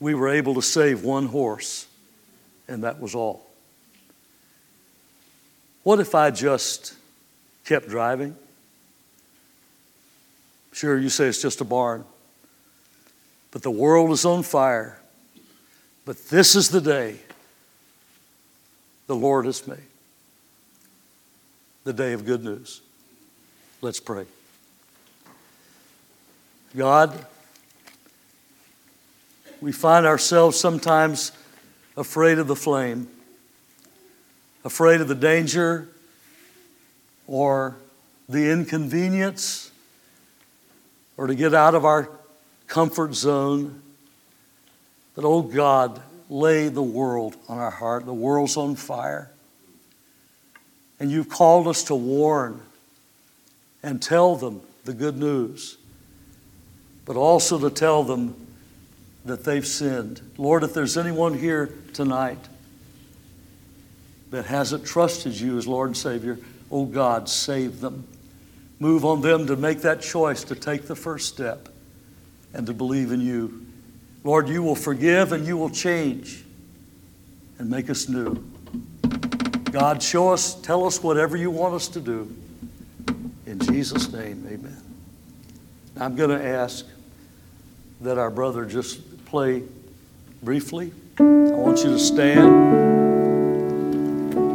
We 0.00 0.14
were 0.14 0.28
able 0.28 0.54
to 0.54 0.62
save 0.62 1.02
one 1.02 1.26
horse, 1.26 1.86
and 2.68 2.84
that 2.84 3.00
was 3.00 3.14
all. 3.14 3.46
What 5.82 6.00
if 6.00 6.14
I 6.14 6.30
just 6.30 6.94
kept 7.64 7.88
driving? 7.88 8.36
Sure, 10.72 10.98
you 10.98 11.08
say 11.08 11.26
it's 11.26 11.40
just 11.40 11.60
a 11.60 11.64
barn, 11.64 12.04
but 13.50 13.62
the 13.62 13.70
world 13.70 14.10
is 14.10 14.24
on 14.24 14.42
fire. 14.42 14.98
But 16.04 16.28
this 16.28 16.54
is 16.54 16.68
the 16.68 16.80
day 16.80 17.16
the 19.06 19.16
Lord 19.16 19.46
has 19.46 19.66
made 19.66 19.78
the 21.84 21.92
day 21.92 22.14
of 22.14 22.24
good 22.24 22.42
news. 22.42 22.80
Let's 23.84 24.00
pray. 24.00 24.24
God, 26.74 27.26
we 29.60 29.72
find 29.72 30.06
ourselves 30.06 30.58
sometimes 30.58 31.32
afraid 31.94 32.38
of 32.38 32.46
the 32.46 32.56
flame, 32.56 33.08
afraid 34.64 35.02
of 35.02 35.08
the 35.08 35.14
danger 35.14 35.86
or 37.26 37.76
the 38.26 38.50
inconvenience 38.50 39.70
or 41.18 41.26
to 41.26 41.34
get 41.34 41.52
out 41.52 41.74
of 41.74 41.84
our 41.84 42.08
comfort 42.66 43.14
zone. 43.14 43.82
But, 45.14 45.26
oh 45.26 45.42
God, 45.42 46.00
lay 46.30 46.68
the 46.68 46.82
world 46.82 47.36
on 47.50 47.58
our 47.58 47.70
heart. 47.70 48.06
The 48.06 48.14
world's 48.14 48.56
on 48.56 48.76
fire. 48.76 49.30
And 50.98 51.10
you've 51.10 51.28
called 51.28 51.68
us 51.68 51.84
to 51.84 51.94
warn 51.94 52.62
and 53.84 54.00
tell 54.00 54.34
them 54.34 54.62
the 54.84 54.94
good 54.94 55.18
news, 55.18 55.76
but 57.04 57.16
also 57.16 57.58
to 57.58 57.68
tell 57.68 58.02
them 58.02 58.34
that 59.26 59.44
they've 59.44 59.66
sinned. 59.66 60.22
Lord, 60.38 60.64
if 60.64 60.72
there's 60.72 60.96
anyone 60.96 61.38
here 61.38 61.70
tonight 61.92 62.38
that 64.30 64.46
hasn't 64.46 64.86
trusted 64.86 65.38
you 65.38 65.58
as 65.58 65.66
Lord 65.66 65.90
and 65.90 65.96
Savior, 65.96 66.38
oh 66.70 66.86
God, 66.86 67.28
save 67.28 67.80
them. 67.80 68.06
Move 68.80 69.04
on 69.04 69.20
them 69.20 69.46
to 69.46 69.56
make 69.56 69.82
that 69.82 70.00
choice 70.00 70.44
to 70.44 70.54
take 70.54 70.86
the 70.86 70.96
first 70.96 71.28
step 71.28 71.68
and 72.54 72.66
to 72.66 72.72
believe 72.72 73.12
in 73.12 73.20
you. 73.20 73.66
Lord, 74.24 74.48
you 74.48 74.62
will 74.62 74.74
forgive 74.74 75.32
and 75.32 75.46
you 75.46 75.58
will 75.58 75.70
change 75.70 76.42
and 77.58 77.68
make 77.68 77.90
us 77.90 78.08
new. 78.08 78.42
God, 79.70 80.02
show 80.02 80.32
us, 80.32 80.54
tell 80.54 80.86
us 80.86 81.02
whatever 81.02 81.36
you 81.36 81.50
want 81.50 81.74
us 81.74 81.88
to 81.88 82.00
do. 82.00 82.34
In 83.46 83.58
Jesus' 83.58 84.12
name, 84.12 84.46
amen. 84.48 84.80
I'm 85.98 86.16
going 86.16 86.30
to 86.30 86.44
ask 86.44 86.86
that 88.00 88.18
our 88.18 88.30
brother 88.30 88.64
just 88.64 89.24
play 89.26 89.62
briefly. 90.42 90.92
I 91.18 91.22
want 91.22 91.78
you 91.78 91.90
to 91.90 91.98
stand. 91.98 92.93